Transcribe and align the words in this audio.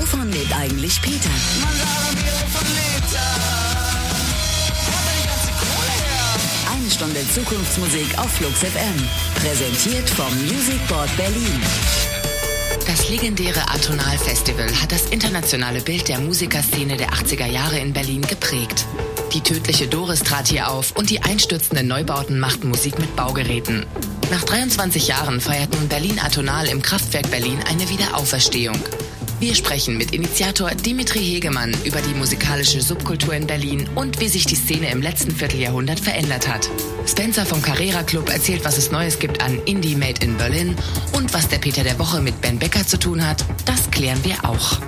Wovon 0.00 0.30
lebt 0.30 0.54
eigentlich 0.56 1.02
Peter? 1.02 1.28
Eine 6.72 6.88
Stunde 6.88 7.20
Zukunftsmusik 7.34 8.16
auf 8.16 8.30
Flux 8.30 8.60
FM. 8.60 9.08
Präsentiert 9.34 10.08
vom 10.08 10.32
Music 10.46 10.86
Board 10.86 11.14
Berlin. 11.16 11.60
Das 12.86 13.08
legendäre 13.08 13.68
Atonal 13.68 14.16
Festival 14.18 14.68
hat 14.80 14.92
das 14.92 15.06
internationale 15.06 15.80
Bild 15.80 16.06
der 16.06 16.20
Musikerszene 16.20 16.96
der 16.96 17.08
80er 17.08 17.46
Jahre 17.46 17.80
in 17.80 17.92
Berlin 17.92 18.22
geprägt. 18.22 18.86
Die 19.32 19.40
tödliche 19.40 19.88
Doris 19.88 20.22
trat 20.22 20.46
hier 20.46 20.70
auf 20.70 20.92
und 20.92 21.10
die 21.10 21.22
einstürzenden 21.22 21.88
Neubauten 21.88 22.38
machten 22.38 22.68
Musik 22.68 23.00
mit 23.00 23.16
Baugeräten. 23.16 23.84
Nach 24.30 24.44
23 24.44 25.08
Jahren 25.08 25.40
feiert 25.40 25.74
nun 25.74 25.88
Berlin 25.88 26.20
Atonal 26.20 26.68
im 26.68 26.82
Kraftwerk 26.82 27.28
Berlin 27.32 27.58
eine 27.68 27.88
Wiederauferstehung. 27.88 28.78
Wir 29.40 29.54
sprechen 29.54 29.96
mit 29.96 30.12
Initiator 30.12 30.70
Dimitri 30.70 31.20
Hegemann 31.20 31.72
über 31.84 32.00
die 32.00 32.14
musikalische 32.14 32.80
Subkultur 32.80 33.34
in 33.34 33.46
Berlin 33.46 33.88
und 33.94 34.18
wie 34.18 34.26
sich 34.26 34.44
die 34.46 34.56
Szene 34.56 34.90
im 34.90 35.00
letzten 35.00 35.30
Vierteljahrhundert 35.30 36.00
verändert 36.00 36.48
hat. 36.48 36.68
Spencer 37.06 37.46
vom 37.46 37.62
Carrera 37.62 38.02
Club 38.02 38.30
erzählt, 38.30 38.64
was 38.64 38.78
es 38.78 38.90
Neues 38.90 39.20
gibt 39.20 39.40
an 39.40 39.60
Indie 39.64 39.94
Made 39.94 40.24
in 40.24 40.36
Berlin 40.36 40.74
und 41.12 41.32
was 41.34 41.46
der 41.46 41.58
Peter 41.58 41.84
der 41.84 42.00
Woche 42.00 42.20
mit 42.20 42.40
Ben 42.40 42.58
Becker 42.58 42.84
zu 42.84 42.98
tun 42.98 43.24
hat, 43.24 43.44
das 43.64 43.88
klären 43.92 44.24
wir 44.24 44.44
auch 44.44 44.80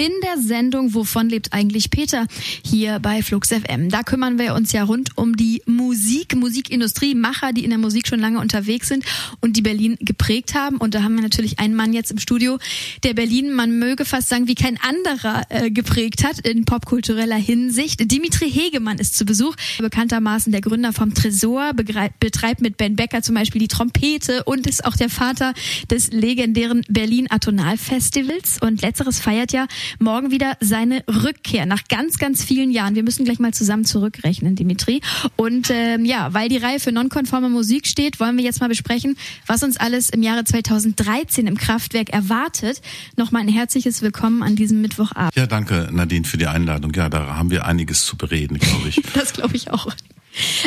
in 0.00 0.12
der 0.24 0.38
Sendung 0.42 0.94
Wovon 0.94 1.28
lebt 1.28 1.52
eigentlich 1.52 1.90
Peter 1.90 2.26
hier 2.64 3.00
bei 3.00 3.22
Flux 3.22 3.48
FM. 3.48 3.90
Da 3.90 4.02
kümmern 4.02 4.38
wir 4.38 4.54
uns 4.54 4.72
ja 4.72 4.82
rund 4.84 5.10
um 5.18 5.36
die 5.36 5.60
Musik, 5.66 6.34
Musikindustrie, 6.34 7.14
Macher, 7.14 7.52
die 7.52 7.64
in 7.64 7.68
der 7.68 7.78
Musik 7.78 8.08
schon 8.08 8.18
lange 8.18 8.40
unterwegs 8.40 8.88
sind 8.88 9.04
und 9.42 9.58
die 9.58 9.60
Berlin 9.60 9.98
geprägt 10.00 10.54
haben. 10.54 10.78
Und 10.78 10.94
da 10.94 11.02
haben 11.02 11.16
wir 11.16 11.22
natürlich 11.22 11.58
einen 11.58 11.74
Mann 11.74 11.92
jetzt 11.92 12.10
im 12.10 12.16
Studio, 12.16 12.58
der 13.04 13.12
Berlin, 13.12 13.52
man 13.52 13.78
möge 13.78 14.06
fast 14.06 14.30
sagen, 14.30 14.48
wie 14.48 14.54
kein 14.54 14.78
anderer 14.80 15.42
äh, 15.50 15.70
geprägt 15.70 16.24
hat 16.24 16.38
in 16.38 16.64
popkultureller 16.64 17.36
Hinsicht. 17.36 18.10
Dimitri 18.10 18.50
Hegemann 18.50 18.96
ist 18.96 19.18
zu 19.18 19.26
Besuch, 19.26 19.54
bekanntermaßen 19.80 20.50
der 20.50 20.62
Gründer 20.62 20.94
vom 20.94 21.12
Tresor, 21.12 21.72
betreibt 21.74 22.62
mit 22.62 22.78
Ben 22.78 22.96
Becker 22.96 23.20
zum 23.20 23.34
Beispiel 23.34 23.60
die 23.60 23.68
Trompete 23.68 24.44
und 24.44 24.66
ist 24.66 24.86
auch 24.86 24.96
der 24.96 25.10
Vater 25.10 25.52
des 25.90 26.10
legendären 26.10 26.86
Berlin 26.88 27.30
Atonal 27.30 27.76
Festivals. 27.76 28.56
Und 28.62 28.80
letzteres 28.80 29.20
feiert 29.20 29.52
ja 29.52 29.66
morgen 29.98 30.30
wieder 30.30 30.56
seine 30.60 31.02
Rückkehr 31.08 31.66
nach 31.66 31.84
ganz, 31.88 32.18
ganz 32.18 32.44
vielen 32.44 32.70
Jahren. 32.70 32.94
Wir 32.94 33.02
müssen 33.02 33.24
gleich 33.24 33.38
mal 33.38 33.52
zusammen 33.52 33.84
zurückrechnen, 33.84 34.54
Dimitri. 34.54 35.00
Und 35.36 35.70
ähm, 35.70 36.04
ja, 36.04 36.32
weil 36.32 36.48
die 36.48 36.56
Reihe 36.56 36.80
für 36.80 36.92
nonkonforme 36.92 37.48
Musik 37.48 37.86
steht, 37.86 38.20
wollen 38.20 38.36
wir 38.36 38.44
jetzt 38.44 38.60
mal 38.60 38.68
besprechen, 38.68 39.16
was 39.46 39.62
uns 39.62 39.76
alles 39.76 40.10
im 40.10 40.22
Jahre 40.22 40.44
2013 40.44 41.46
im 41.46 41.56
Kraftwerk 41.56 42.10
erwartet. 42.10 42.80
Nochmal 43.16 43.42
ein 43.42 43.48
herzliches 43.48 44.02
Willkommen 44.02 44.42
an 44.42 44.56
diesem 44.56 44.80
Mittwochabend. 44.80 45.34
Ja, 45.36 45.46
danke 45.46 45.88
Nadine 45.90 46.24
für 46.24 46.38
die 46.38 46.46
Einladung. 46.46 46.92
Ja, 46.94 47.08
da 47.08 47.36
haben 47.36 47.50
wir 47.50 47.66
einiges 47.66 48.04
zu 48.04 48.16
bereden, 48.16 48.58
glaube 48.58 48.88
ich. 48.88 49.00
das 49.14 49.32
glaube 49.32 49.56
ich 49.56 49.70
auch. 49.70 49.88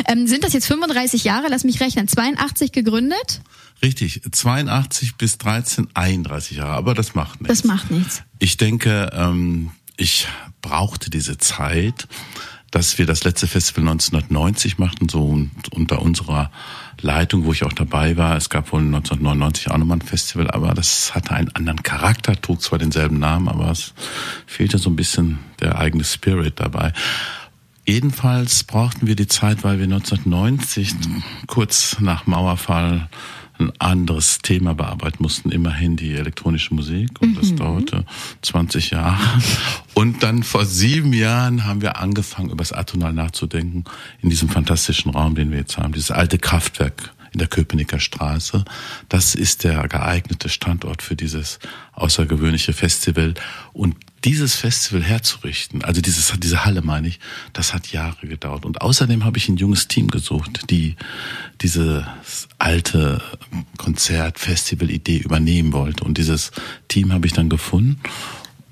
Ähm, 0.06 0.26
sind 0.26 0.44
das 0.44 0.52
jetzt 0.52 0.66
35 0.66 1.24
Jahre? 1.24 1.46
Lass 1.48 1.64
mich 1.64 1.80
rechnen. 1.80 2.08
82 2.08 2.72
gegründet? 2.72 3.40
Richtig, 3.84 4.22
82 4.30 5.16
bis 5.16 5.36
13, 5.36 5.88
31 5.92 6.56
Jahre, 6.56 6.72
aber 6.72 6.94
das 6.94 7.14
macht 7.14 7.42
nichts. 7.42 7.60
Das 7.60 7.64
macht 7.64 7.90
nichts. 7.90 8.22
Ich 8.38 8.56
denke, 8.56 9.10
ähm, 9.12 9.72
ich 9.98 10.26
brauchte 10.62 11.10
diese 11.10 11.36
Zeit, 11.36 12.08
dass 12.70 12.96
wir 12.96 13.04
das 13.04 13.24
letzte 13.24 13.46
Festival 13.46 13.82
1990 13.82 14.78
machten, 14.78 15.10
so 15.10 15.38
unter 15.70 16.00
unserer 16.00 16.50
Leitung, 17.02 17.44
wo 17.44 17.52
ich 17.52 17.62
auch 17.64 17.74
dabei 17.74 18.16
war. 18.16 18.38
Es 18.38 18.48
gab 18.48 18.72
wohl 18.72 18.80
1999 18.80 19.70
auch 19.70 19.76
nochmal 19.76 19.98
ein 19.98 20.02
Festival, 20.02 20.50
aber 20.50 20.72
das 20.72 21.14
hatte 21.14 21.32
einen 21.32 21.54
anderen 21.54 21.82
Charakter, 21.82 22.40
trug 22.40 22.62
zwar 22.62 22.78
denselben 22.78 23.18
Namen, 23.18 23.48
aber 23.48 23.70
es 23.70 23.92
fehlte 24.46 24.78
so 24.78 24.88
ein 24.88 24.96
bisschen 24.96 25.40
der 25.60 25.78
eigene 25.78 26.04
Spirit 26.04 26.58
dabei. 26.58 26.94
Jedenfalls 27.86 28.64
brauchten 28.64 29.06
wir 29.06 29.14
die 29.14 29.26
Zeit, 29.26 29.62
weil 29.62 29.76
wir 29.76 29.84
1990, 29.84 30.94
kurz 31.46 31.98
nach 32.00 32.26
Mauerfall, 32.26 33.10
ein 33.58 33.72
anderes 33.78 34.38
Thema 34.38 34.74
bearbeiten 34.74 35.22
mussten, 35.22 35.50
immerhin 35.50 35.96
die 35.96 36.12
elektronische 36.12 36.74
Musik. 36.74 37.10
Und 37.20 37.30
mhm. 37.30 37.34
das 37.36 37.54
dauerte 37.54 38.04
20 38.42 38.90
Jahre. 38.90 39.18
Und 39.94 40.22
dann 40.22 40.42
vor 40.42 40.64
sieben 40.64 41.12
Jahren 41.12 41.64
haben 41.64 41.80
wir 41.80 41.98
angefangen, 41.98 42.50
über 42.50 42.58
das 42.62 42.72
Atonal 42.72 43.12
nachzudenken, 43.12 43.84
in 44.20 44.30
diesem 44.30 44.48
fantastischen 44.48 45.12
Raum, 45.12 45.34
den 45.34 45.50
wir 45.50 45.58
jetzt 45.58 45.78
haben, 45.78 45.92
dieses 45.92 46.10
alte 46.10 46.38
Kraftwerk 46.38 47.14
in 47.32 47.38
der 47.38 47.48
Köpenicker 47.48 47.98
Straße. 47.98 48.64
Das 49.08 49.34
ist 49.34 49.64
der 49.64 49.86
geeignete 49.88 50.48
Standort 50.48 51.02
für 51.02 51.16
dieses 51.16 51.58
außergewöhnliche 51.92 52.72
Festival. 52.72 53.34
Und 53.72 53.96
dieses 54.24 54.56
Festival 54.56 55.02
herzurichten, 55.02 55.84
also 55.84 56.00
dieses, 56.00 56.32
diese 56.38 56.64
Halle 56.64 56.82
meine 56.82 57.08
ich, 57.08 57.20
das 57.52 57.74
hat 57.74 57.88
Jahre 57.88 58.26
gedauert. 58.26 58.64
Und 58.64 58.80
außerdem 58.80 59.24
habe 59.24 59.36
ich 59.38 59.48
ein 59.48 59.56
junges 59.56 59.86
Team 59.88 60.08
gesucht, 60.08 60.70
die 60.70 60.96
diese 61.60 62.06
alte 62.58 63.22
Konzert-Festival-Idee 63.76 65.18
übernehmen 65.18 65.72
wollte. 65.72 66.04
Und 66.04 66.16
dieses 66.16 66.52
Team 66.88 67.12
habe 67.12 67.26
ich 67.26 67.34
dann 67.34 67.48
gefunden. 67.48 68.00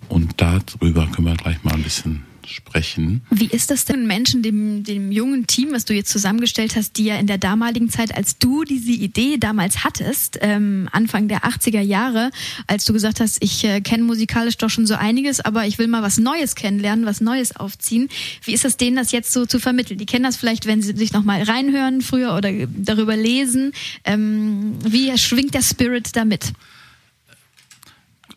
Und 0.08 0.40
darüber 0.40 1.06
können 1.06 1.26
wir 1.26 1.36
gleich 1.36 1.62
mal 1.64 1.74
ein 1.74 1.82
bisschen 1.82 2.24
sprechen. 2.48 3.22
Wie 3.30 3.46
ist 3.46 3.70
das 3.70 3.84
denn 3.84 4.06
Menschen, 4.06 4.42
dem, 4.42 4.84
dem 4.84 5.12
jungen 5.12 5.46
Team, 5.46 5.72
was 5.72 5.84
du 5.84 5.94
jetzt 5.94 6.10
zusammengestellt 6.10 6.76
hast, 6.76 6.96
die 6.96 7.04
ja 7.04 7.16
in 7.16 7.26
der 7.26 7.38
damaligen 7.38 7.90
Zeit, 7.90 8.14
als 8.14 8.38
du 8.38 8.64
diese 8.64 8.92
Idee 8.92 9.38
damals 9.38 9.84
hattest, 9.84 10.38
ähm, 10.40 10.88
Anfang 10.92 11.28
der 11.28 11.44
80er 11.44 11.80
Jahre, 11.80 12.30
als 12.66 12.84
du 12.84 12.92
gesagt 12.92 13.20
hast, 13.20 13.42
ich 13.42 13.64
äh, 13.64 13.80
kenne 13.80 14.04
musikalisch 14.04 14.56
doch 14.56 14.70
schon 14.70 14.86
so 14.86 14.94
einiges, 14.94 15.40
aber 15.40 15.66
ich 15.66 15.78
will 15.78 15.88
mal 15.88 16.02
was 16.02 16.18
Neues 16.18 16.54
kennenlernen, 16.54 17.06
was 17.06 17.20
Neues 17.20 17.56
aufziehen. 17.56 18.08
Wie 18.44 18.52
ist 18.52 18.64
das 18.64 18.76
denen 18.76 18.96
das 18.96 19.12
jetzt 19.12 19.32
so 19.32 19.46
zu 19.46 19.58
vermitteln? 19.58 19.98
Die 19.98 20.06
kennen 20.06 20.24
das 20.24 20.36
vielleicht, 20.36 20.66
wenn 20.66 20.82
sie 20.82 20.96
sich 20.96 21.12
nochmal 21.12 21.42
reinhören 21.42 22.00
früher 22.02 22.36
oder 22.36 22.52
darüber 22.66 23.16
lesen. 23.16 23.72
Ähm, 24.04 24.74
wie 24.84 25.16
schwingt 25.18 25.54
der 25.54 25.62
Spirit 25.62 26.16
damit? 26.16 26.52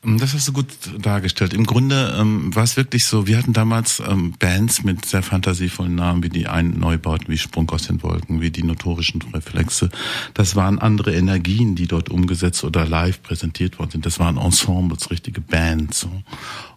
Das 0.07 0.35
hast 0.35 0.47
du 0.47 0.53
gut 0.53 0.67
dargestellt. 0.99 1.53
Im 1.55 1.65
Grunde 1.65 2.15
ähm, 2.19 2.55
war 2.55 2.63
es 2.63 2.77
wirklich 2.77 3.05
so, 3.05 3.25
wir 3.25 3.39
hatten 3.39 3.53
damals 3.53 3.99
ähm, 3.99 4.33
Bands 4.37 4.83
mit 4.83 5.03
sehr 5.03 5.23
fantasievollen 5.23 5.95
Namen, 5.95 6.21
wie 6.21 6.29
die 6.29 6.47
einen 6.47 6.79
Neubauten, 6.79 7.27
wie 7.29 7.39
Sprung 7.39 7.67
aus 7.71 7.87
den 7.87 8.03
Wolken, 8.03 8.39
wie 8.39 8.51
die 8.51 8.61
notorischen 8.61 9.23
Reflexe. 9.33 9.89
Das 10.35 10.55
waren 10.55 10.77
andere 10.77 11.15
Energien, 11.15 11.73
die 11.73 11.87
dort 11.87 12.09
umgesetzt 12.09 12.63
oder 12.63 12.85
live 12.85 13.23
präsentiert 13.23 13.79
worden 13.79 13.91
sind. 13.91 14.05
Das 14.05 14.19
waren 14.19 14.37
Ensembles, 14.37 15.09
richtige 15.09 15.41
Bands. 15.41 16.01
So. 16.01 16.11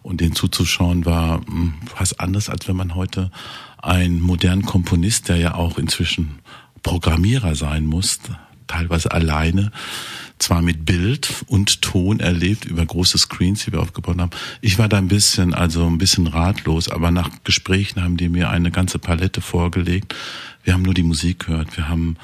Und 0.01 0.21
denen 0.21 0.33
zuzuschauen 0.33 1.05
war 1.05 1.39
mh, 1.39 1.45
hm, 1.47 1.73
fast 1.85 2.19
anders, 2.19 2.49
als 2.49 2.67
wenn 2.67 2.77
man 2.77 2.95
heute 2.95 3.29
einen 3.77 4.21
modernen 4.21 4.63
Komponist, 4.63 5.29
der 5.29 5.37
ja 5.37 5.53
auch 5.53 5.77
inzwischen 5.77 6.39
Programmierer 6.81 7.53
sein 7.53 7.85
muss, 7.85 8.19
teilweise 8.65 9.11
alleine, 9.11 9.71
zwar 10.39 10.61
mit 10.61 10.85
Bild 10.85 11.43
und 11.47 11.81
Ton 11.81 12.19
erlebt 12.19 12.65
über 12.65 12.85
große 12.85 13.17
Screens, 13.17 13.65
die 13.65 13.71
wir 13.71 13.81
aufgebaut 13.81 14.17
haben. 14.17 14.31
Ich 14.61 14.79
war 14.79 14.89
da 14.89 14.97
ein 14.97 15.07
bisschen, 15.07 15.53
also 15.53 15.85
ein 15.85 15.97
bisschen 15.97 16.27
ratlos, 16.27 16.89
aber 16.89 17.11
nach 17.11 17.29
Gesprächen 17.43 18.01
haben 18.01 18.17
die 18.17 18.29
mir 18.29 18.49
eine 18.49 18.71
ganze 18.71 18.99
Palette 18.99 19.41
vorgelegt. 19.41 20.15
Wir 20.63 20.73
haben 20.73 20.83
nur 20.83 20.93
die 20.93 21.03
Musik 21.03 21.45
gehört, 21.45 21.75
wir 21.77 21.89
haben 21.89 22.17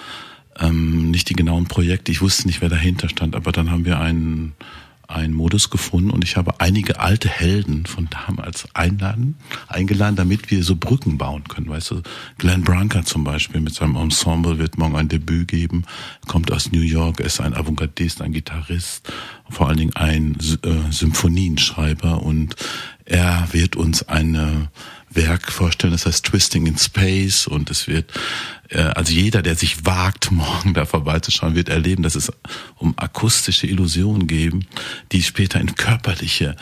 ähm, 0.60 1.12
nicht 1.12 1.30
die 1.30 1.36
genauen 1.36 1.66
Projekte. 1.66 2.12
Ich 2.12 2.22
wusste 2.22 2.48
nicht, 2.48 2.62
wer 2.62 2.70
dahinter 2.70 3.10
stand, 3.10 3.36
aber 3.36 3.52
dann 3.52 3.70
haben 3.70 3.86
wir 3.86 4.00
einen 4.00 4.54
einen 5.08 5.34
Modus 5.34 5.70
gefunden 5.70 6.10
und 6.10 6.24
ich 6.24 6.38
habe 6.38 6.60
einige 6.60 7.00
alte 7.00 7.30
Helden 7.30 7.86
von 7.86 8.10
damals 8.10 8.68
einladen, 8.74 9.36
eingeladen, 9.68 10.16
damit 10.16 10.52
wir 10.52 10.64
so 10.64 10.76
Brücken 10.76 11.18
bauen 11.18 11.44
können. 11.46 11.70
Weißt 11.70 11.92
du, 11.92 12.02
Glenn 12.38 12.64
Branca 12.64 13.04
zum 13.04 13.24
Beispiel 13.24 13.62
mit 13.62 13.74
seinem 13.74 13.96
Ensemble 13.96 14.58
wird 14.60 14.78
morgen 14.78 14.96
ein 14.96 15.10
Debüt 15.10 15.48
geben, 15.48 15.84
kommt 16.28 16.52
aus 16.52 16.72
New 16.72 16.82
York, 16.82 17.20
ist 17.20 17.42
ein 17.42 17.54
Avantgardist, 17.54 18.22
ein 18.22 18.34
Gitarrist, 18.34 19.12
vor 19.50 19.68
allen 19.68 19.78
Dingen 19.78 19.96
ein 19.96 20.38
äh, 20.64 20.92
Symphonienschreiber 20.92 22.22
und 22.22 22.56
er 23.06 23.48
wird 23.52 23.76
uns 23.76 24.08
eine 24.08 24.70
Werk 25.16 25.52
vorstellen, 25.52 25.94
das 25.94 26.06
heißt 26.06 26.26
Twisting 26.26 26.66
in 26.66 26.78
Space 26.78 27.48
und 27.48 27.70
es 27.70 27.88
wird, 27.88 28.12
äh, 28.70 28.80
also 28.80 29.14
jeder, 29.14 29.42
der 29.42 29.56
sich 29.56 29.86
wagt, 29.86 30.32
morgen 30.32 30.74
da 30.74 30.86
vorbeizuschauen, 30.86 31.56
wird 31.56 31.70
erleben, 31.70 32.04
dass 32.04 32.16
es 32.16 32.32
um 32.76 32.94
akustische 32.98 33.68
Illusionen 33.68 34.28
geben, 34.28 34.66
die 35.12 35.24
später 35.24 35.60
in 35.60 35.76
körperliche 35.76 36.56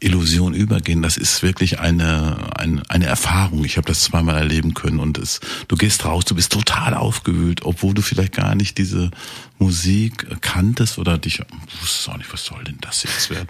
Illusionen 0.00 0.54
übergehen. 0.54 1.02
Das 1.02 1.16
ist 1.16 1.42
wirklich 1.42 1.78
eine, 1.78 2.56
eine, 2.56 2.82
eine 2.88 3.06
Erfahrung. 3.06 3.64
Ich 3.64 3.76
habe 3.76 3.86
das 3.86 4.00
zweimal 4.00 4.36
erleben 4.36 4.74
können 4.74 4.98
und 4.98 5.18
es, 5.18 5.40
du 5.68 5.76
gehst 5.76 6.04
raus, 6.04 6.24
du 6.24 6.34
bist 6.34 6.52
total 6.52 6.94
aufgewühlt, 6.94 7.64
obwohl 7.64 7.94
du 7.94 8.02
vielleicht 8.02 8.32
gar 8.34 8.54
nicht 8.54 8.78
diese 8.78 9.10
Musik 9.58 10.26
kanntest 10.40 10.98
oder 10.98 11.18
dich, 11.18 11.40
wusstest 11.80 12.08
auch 12.08 12.16
nicht, 12.16 12.32
was 12.32 12.44
soll 12.44 12.64
denn 12.64 12.78
das 12.80 13.04
jetzt 13.04 13.30
werden 13.30 13.48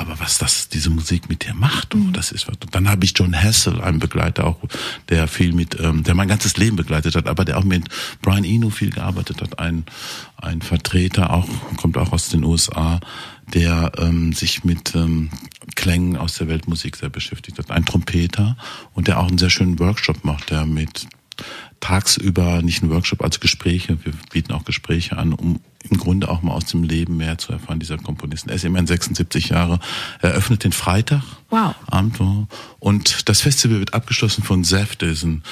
aber 0.00 0.18
was 0.18 0.38
das 0.38 0.68
diese 0.68 0.88
Musik 0.88 1.28
mit 1.28 1.44
dir 1.44 1.54
macht, 1.54 1.94
mhm. 1.94 2.12
das 2.12 2.32
ist 2.32 2.48
was. 2.48 2.56
Dann 2.70 2.88
habe 2.88 3.04
ich 3.04 3.12
John 3.14 3.34
Hassel, 3.34 3.80
einen 3.90 4.00
Begleiter 4.00 4.46
auch, 4.46 4.56
der 5.08 5.28
viel 5.28 5.52
mit, 5.52 5.78
ähm, 5.80 6.02
der 6.02 6.14
mein 6.14 6.28
ganzes 6.28 6.56
Leben 6.56 6.76
begleitet 6.76 7.14
hat, 7.14 7.26
aber 7.26 7.44
der 7.44 7.58
auch 7.58 7.64
mit 7.64 7.88
Brian 8.22 8.44
Eno 8.44 8.70
viel 8.70 8.90
gearbeitet 8.90 9.42
hat, 9.42 9.58
ein 9.58 9.84
ein 10.42 10.62
Vertreter 10.62 11.32
auch 11.32 11.48
kommt 11.76 11.96
auch 11.98 12.12
aus 12.12 12.28
den 12.28 12.44
USA, 12.44 13.00
der 13.52 13.92
ähm, 13.98 14.32
sich 14.32 14.64
mit 14.64 14.94
ähm, 14.94 15.30
Klängen 15.76 16.16
aus 16.16 16.36
der 16.36 16.48
Weltmusik 16.48 16.96
sehr 16.96 17.10
beschäftigt 17.10 17.58
hat. 17.58 17.70
Ein 17.70 17.84
Trompeter 17.84 18.56
und 18.94 19.08
der 19.08 19.20
auch 19.20 19.28
einen 19.28 19.38
sehr 19.38 19.50
schönen 19.50 19.78
Workshop 19.78 20.24
macht, 20.24 20.50
der 20.50 20.66
mit 20.66 21.06
tagsüber 21.80 22.62
nicht 22.62 22.82
ein 22.82 22.90
Workshop 22.90 23.22
als 23.22 23.40
Gespräche, 23.40 24.04
wir 24.04 24.12
bieten 24.30 24.52
auch 24.52 24.64
Gespräche 24.64 25.16
an, 25.16 25.32
um 25.32 25.60
im 25.88 25.96
Grunde 25.96 26.28
auch 26.28 26.42
mal 26.42 26.52
aus 26.52 26.66
dem 26.66 26.82
Leben 26.82 27.16
mehr 27.16 27.38
zu 27.38 27.52
erfahren 27.52 27.80
dieser 27.80 27.96
Komponisten. 27.96 28.50
Er 28.50 28.56
ist 28.56 28.64
immerhin 28.64 28.86
76 28.86 29.48
Jahre, 29.48 29.78
eröffnet 30.20 30.64
den 30.64 30.72
Freitag 30.72 31.22
wow. 31.48 31.74
Abend 31.86 32.20
und 32.78 33.28
das 33.28 33.40
Festival 33.40 33.78
wird 33.78 33.94
abgeschlossen 33.94 34.42
von 34.42 34.64
Säftesen. 34.64 35.42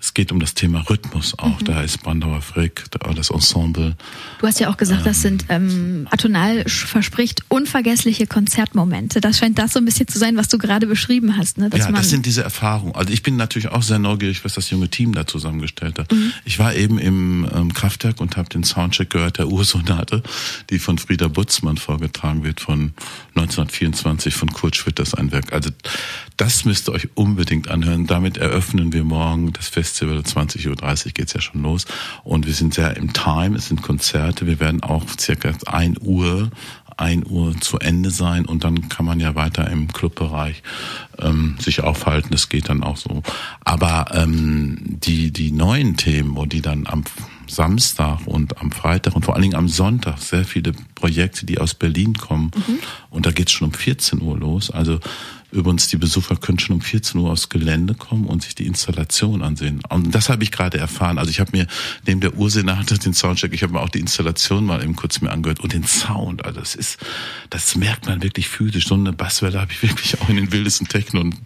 Es 0.00 0.14
geht 0.14 0.30
um 0.30 0.40
das 0.40 0.54
Thema 0.54 0.80
Rhythmus 0.88 1.38
auch. 1.38 1.60
Mhm. 1.60 1.64
Da 1.64 1.82
ist 1.82 2.02
Brandauer 2.02 2.42
Frick, 2.42 2.84
das 2.90 3.30
Ensemble. 3.30 3.96
Du 4.40 4.46
hast 4.46 4.60
ja 4.60 4.68
auch 4.68 4.76
gesagt, 4.76 5.00
ähm, 5.00 5.04
das 5.04 5.22
sind 5.22 5.46
ähm, 5.48 6.06
Atonal 6.10 6.64
verspricht 6.68 7.44
unvergessliche 7.48 8.26
Konzertmomente. 8.26 9.20
Das 9.20 9.38
scheint 9.38 9.58
das 9.58 9.72
so 9.72 9.78
ein 9.78 9.84
bisschen 9.84 10.06
zu 10.06 10.18
sein, 10.18 10.36
was 10.36 10.48
du 10.48 10.58
gerade 10.58 10.86
beschrieben 10.86 11.36
hast. 11.36 11.58
Ne? 11.58 11.70
Ja, 11.74 11.90
das 11.90 12.10
sind 12.10 12.26
diese 12.26 12.42
Erfahrungen. 12.42 12.94
Also 12.94 13.12
ich 13.12 13.22
bin 13.22 13.36
natürlich 13.36 13.68
auch 13.68 13.82
sehr 13.82 13.98
neugierig, 13.98 14.44
was 14.44 14.54
das 14.54 14.70
junge 14.70 14.88
Team 14.88 15.14
da 15.14 15.26
zusammengestellt 15.26 15.98
hat. 15.98 16.12
Mhm. 16.12 16.32
Ich 16.44 16.58
war 16.58 16.74
eben 16.74 16.98
im 16.98 17.48
ähm, 17.52 17.72
Kraftwerk 17.72 18.20
und 18.20 18.36
habe 18.36 18.48
den 18.48 18.64
Soundcheck 18.64 19.10
gehört 19.10 19.38
der 19.38 19.48
Ursonate, 19.76 20.22
die 20.70 20.78
von 20.78 20.98
Frieda 20.98 21.28
Butzmann 21.28 21.76
vorgetragen 21.76 22.44
wird 22.44 22.60
von 22.60 22.92
1924 23.34 24.34
von 24.34 24.50
Kurt 24.50 24.76
Schwitters 24.76 25.14
ein 25.14 25.32
Werk. 25.32 25.52
Also 25.52 25.70
das 26.36 26.64
müsst 26.64 26.88
ihr 26.88 26.92
euch 26.92 27.08
unbedingt 27.14 27.68
anhören. 27.68 28.06
Damit 28.06 28.36
eröffnen 28.36 28.92
wir 28.92 29.04
morgen 29.04 29.52
das 29.52 29.68
Festival. 29.68 30.18
20.30 30.18 30.68
Uhr 31.06 31.12
geht's 31.12 31.32
ja 31.32 31.40
schon 31.40 31.62
los. 31.62 31.86
Und 32.24 32.46
wir 32.46 32.54
sind 32.54 32.74
sehr 32.74 32.96
im 32.96 33.12
Time. 33.12 33.56
Es 33.56 33.68
sind 33.68 33.82
Konzerte. 33.82 34.46
Wir 34.46 34.60
werden 34.60 34.82
auch 34.82 35.04
circa 35.18 35.52
1 35.66 35.98
Uhr 36.00 36.50
1 36.98 37.26
Uhr 37.26 37.54
zu 37.60 37.78
Ende 37.78 38.10
sein 38.10 38.46
und 38.46 38.64
dann 38.64 38.88
kann 38.88 39.04
man 39.04 39.20
ja 39.20 39.34
weiter 39.34 39.70
im 39.70 39.92
Clubbereich 39.92 40.62
ähm, 41.18 41.56
sich 41.58 41.82
aufhalten. 41.82 42.28
Das 42.30 42.48
geht 42.48 42.70
dann 42.70 42.82
auch 42.82 42.96
so. 42.96 43.22
Aber 43.60 44.06
ähm, 44.14 44.78
die 44.82 45.30
die 45.30 45.52
neuen 45.52 45.98
Themen, 45.98 46.36
wo 46.36 46.46
die 46.46 46.62
dann 46.62 46.86
am 46.86 47.04
Samstag 47.48 48.26
und 48.26 48.58
am 48.58 48.72
Freitag 48.72 49.14
und 49.14 49.24
vor 49.24 49.34
allen 49.34 49.42
Dingen 49.42 49.54
am 49.54 49.68
Sonntag 49.68 50.18
sehr 50.18 50.44
viele 50.44 50.72
Projekte, 50.94 51.46
die 51.46 51.58
aus 51.58 51.74
Berlin 51.74 52.14
kommen. 52.14 52.50
Mhm. 52.54 52.78
Und 53.10 53.26
da 53.26 53.30
geht's 53.30 53.52
schon 53.52 53.68
um 53.68 53.74
14 53.74 54.20
Uhr 54.20 54.38
los. 54.38 54.70
Also 54.70 55.00
übrigens, 55.52 55.88
die 55.88 55.96
Besucher 55.96 56.36
können 56.36 56.58
schon 56.58 56.76
um 56.76 56.82
14 56.82 57.20
Uhr 57.20 57.30
aufs 57.30 57.48
Gelände 57.48 57.94
kommen 57.94 58.26
und 58.26 58.42
sich 58.42 58.54
die 58.54 58.66
Installation 58.66 59.42
ansehen. 59.42 59.80
Und 59.88 60.14
das 60.14 60.28
habe 60.28 60.42
ich 60.42 60.50
gerade 60.50 60.78
erfahren. 60.78 61.18
Also 61.18 61.30
ich 61.30 61.40
habe 61.40 61.56
mir 61.56 61.66
neben 62.06 62.20
der 62.20 62.36
Ursenate 62.36 62.98
den 62.98 63.14
Soundcheck, 63.14 63.52
ich 63.52 63.62
habe 63.62 63.72
mir 63.72 63.80
auch 63.80 63.88
die 63.88 64.00
Installation 64.00 64.66
mal 64.66 64.82
eben 64.82 64.96
kurz 64.96 65.20
mir 65.20 65.30
angehört 65.30 65.60
und 65.60 65.72
den 65.72 65.84
Sound. 65.84 66.44
Also 66.44 66.60
das 66.60 66.74
ist, 66.74 66.98
das 67.50 67.76
merkt 67.76 68.06
man 68.06 68.22
wirklich 68.22 68.48
physisch. 68.48 68.86
So 68.86 68.94
eine 68.94 69.12
Basswelle 69.12 69.60
habe 69.60 69.72
ich 69.72 69.82
wirklich 69.82 70.20
auch 70.20 70.28
in 70.28 70.36
den 70.36 70.52
wildesten 70.52 70.88
Techno 70.88 71.20
und 71.20 71.36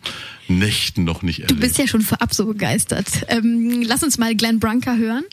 Nächten 0.48 1.04
noch 1.04 1.22
nicht 1.22 1.40
erlebt. 1.40 1.58
Du 1.58 1.62
bist 1.62 1.78
ja 1.78 1.86
schon 1.86 2.02
vorab 2.02 2.34
so 2.34 2.46
begeistert. 2.46 3.06
Ähm, 3.28 3.82
lass 3.82 4.02
uns 4.02 4.18
mal 4.18 4.34
Glenn 4.34 4.58
Brunker 4.58 4.96
hören. 4.96 5.24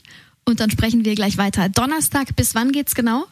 Und 0.47 0.59
dann 0.61 0.71
sprechen 0.71 1.03
wir 1.03 1.13
gleich 1.13 1.37
weiter. 1.37 1.67
Donnerstag, 1.67 2.33
bis 2.37 2.55
wann 2.55 2.71
geht's 2.71 2.95
genau? 2.95 3.25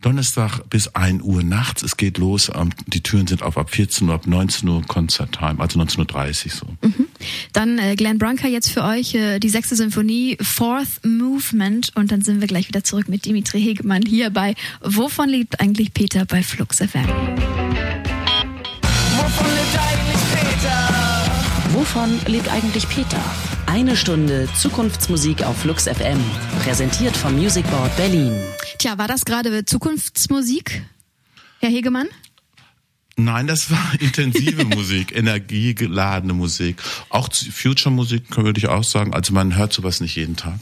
Donnerstag 0.00 0.68
bis 0.68 0.96
1 0.96 1.22
Uhr 1.22 1.44
nachts. 1.44 1.84
Es 1.84 1.96
geht 1.96 2.18
los. 2.18 2.50
Die 2.88 3.02
Türen 3.02 3.28
sind 3.28 3.42
auf 3.42 3.56
ab 3.56 3.70
14 3.70 4.08
Uhr, 4.08 4.14
ab 4.14 4.26
19 4.26 4.68
Uhr 4.68 4.82
Konzerttime, 4.82 5.60
also 5.60 5.78
19.30 5.78 6.46
Uhr 6.46 6.50
so. 6.50 6.66
Mhm. 6.88 7.06
Dann 7.52 7.78
äh, 7.78 7.94
Glenn 7.94 8.18
Brunker 8.18 8.48
jetzt 8.48 8.70
für 8.70 8.82
euch 8.82 9.14
äh, 9.14 9.38
die 9.38 9.48
sechste 9.48 9.76
Symphonie, 9.76 10.38
Fourth 10.40 11.04
Movement. 11.04 11.92
Und 11.94 12.10
dann 12.10 12.22
sind 12.22 12.40
wir 12.40 12.48
gleich 12.48 12.66
wieder 12.66 12.82
zurück 12.82 13.08
mit 13.08 13.26
Dimitri 13.26 13.62
Hegemann 13.62 14.02
hier 14.02 14.30
bei 14.30 14.56
Wovon 14.80 15.28
lebt 15.28 15.60
eigentlich 15.60 15.94
Peter 15.94 16.24
bei 16.24 16.42
Flux 16.42 16.78
FM? 16.78 17.06
Wovon 17.06 17.14
lebt 19.54 19.78
eigentlich 19.78 20.20
Peter? 20.34 20.88
Wovon 21.74 22.18
lebt 22.26 22.48
eigentlich 22.48 22.88
Peter? 22.88 23.22
Eine 23.70 23.96
Stunde 23.96 24.48
Zukunftsmusik 24.58 25.44
auf 25.44 25.58
Flux 25.58 25.84
FM. 25.84 26.18
Präsentiert 26.64 27.16
vom 27.16 27.36
Music 27.36 27.64
Board 27.70 27.96
Berlin. 27.96 28.32
Tja, 28.78 28.98
war 28.98 29.06
das 29.06 29.24
gerade 29.24 29.64
Zukunftsmusik, 29.64 30.82
Herr 31.60 31.70
Hegemann? 31.70 32.08
Nein, 33.14 33.46
das 33.46 33.70
war 33.70 33.92
intensive 34.00 34.64
Musik, 34.76 35.14
energiegeladene 35.14 36.32
Musik. 36.32 36.82
Auch 37.10 37.28
Future-Musik 37.32 38.36
würde 38.36 38.58
ich 38.58 38.66
auch 38.66 38.82
sagen. 38.82 39.14
Also 39.14 39.32
man 39.32 39.54
hört 39.56 39.72
sowas 39.72 40.00
nicht 40.00 40.16
jeden 40.16 40.34
Tag 40.34 40.58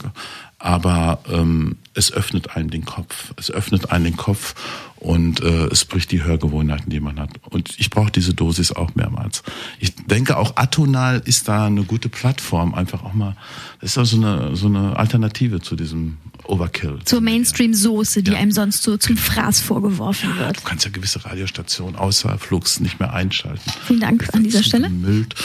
aber 0.58 1.20
ähm, 1.30 1.76
es 1.94 2.12
öffnet 2.12 2.56
einem 2.56 2.70
den 2.70 2.84
Kopf. 2.84 3.32
Es 3.36 3.50
öffnet 3.50 3.90
einen 3.92 4.04
den 4.04 4.16
Kopf 4.16 4.54
und 4.96 5.40
äh, 5.40 5.66
es 5.66 5.84
bricht 5.84 6.10
die 6.10 6.24
Hörgewohnheiten, 6.24 6.90
die 6.90 6.98
man 6.98 7.20
hat. 7.20 7.30
Und 7.44 7.78
ich 7.78 7.90
brauche 7.90 8.10
diese 8.10 8.34
Dosis 8.34 8.72
auch 8.72 8.94
mehrmals. 8.96 9.44
Ich 9.78 9.94
denke 9.94 10.36
auch 10.36 10.56
Atonal 10.56 11.22
ist 11.24 11.46
da 11.46 11.66
eine 11.66 11.84
gute 11.84 12.08
Plattform, 12.08 12.74
einfach 12.74 13.04
auch 13.04 13.14
mal, 13.14 13.36
das 13.80 13.92
ist 13.92 13.98
auch 13.98 14.04
so 14.04 14.16
eine, 14.16 14.56
so 14.56 14.66
eine 14.66 14.96
Alternative 14.96 15.60
zu 15.60 15.76
diesem 15.76 16.18
Overkill. 16.44 16.98
Zur 17.04 17.20
Mainstream-Soße, 17.20 18.24
die 18.24 18.32
ja. 18.32 18.38
einem 18.38 18.50
sonst 18.50 18.82
so 18.82 18.96
zum 18.96 19.16
Fraß 19.16 19.60
vorgeworfen 19.60 20.36
wird. 20.38 20.56
Du 20.56 20.62
kannst 20.62 20.84
ja 20.84 20.90
gewisse 20.90 21.24
Radiostationen 21.24 21.94
außer 21.94 22.36
Flux 22.38 22.80
nicht 22.80 22.98
mehr 22.98 23.12
einschalten. 23.12 23.70
Vielen 23.86 24.00
Dank 24.00 24.28
an 24.32 24.42
dieser 24.42 24.64
Stelle. 24.64 24.88
Gemüllt. 24.88 25.36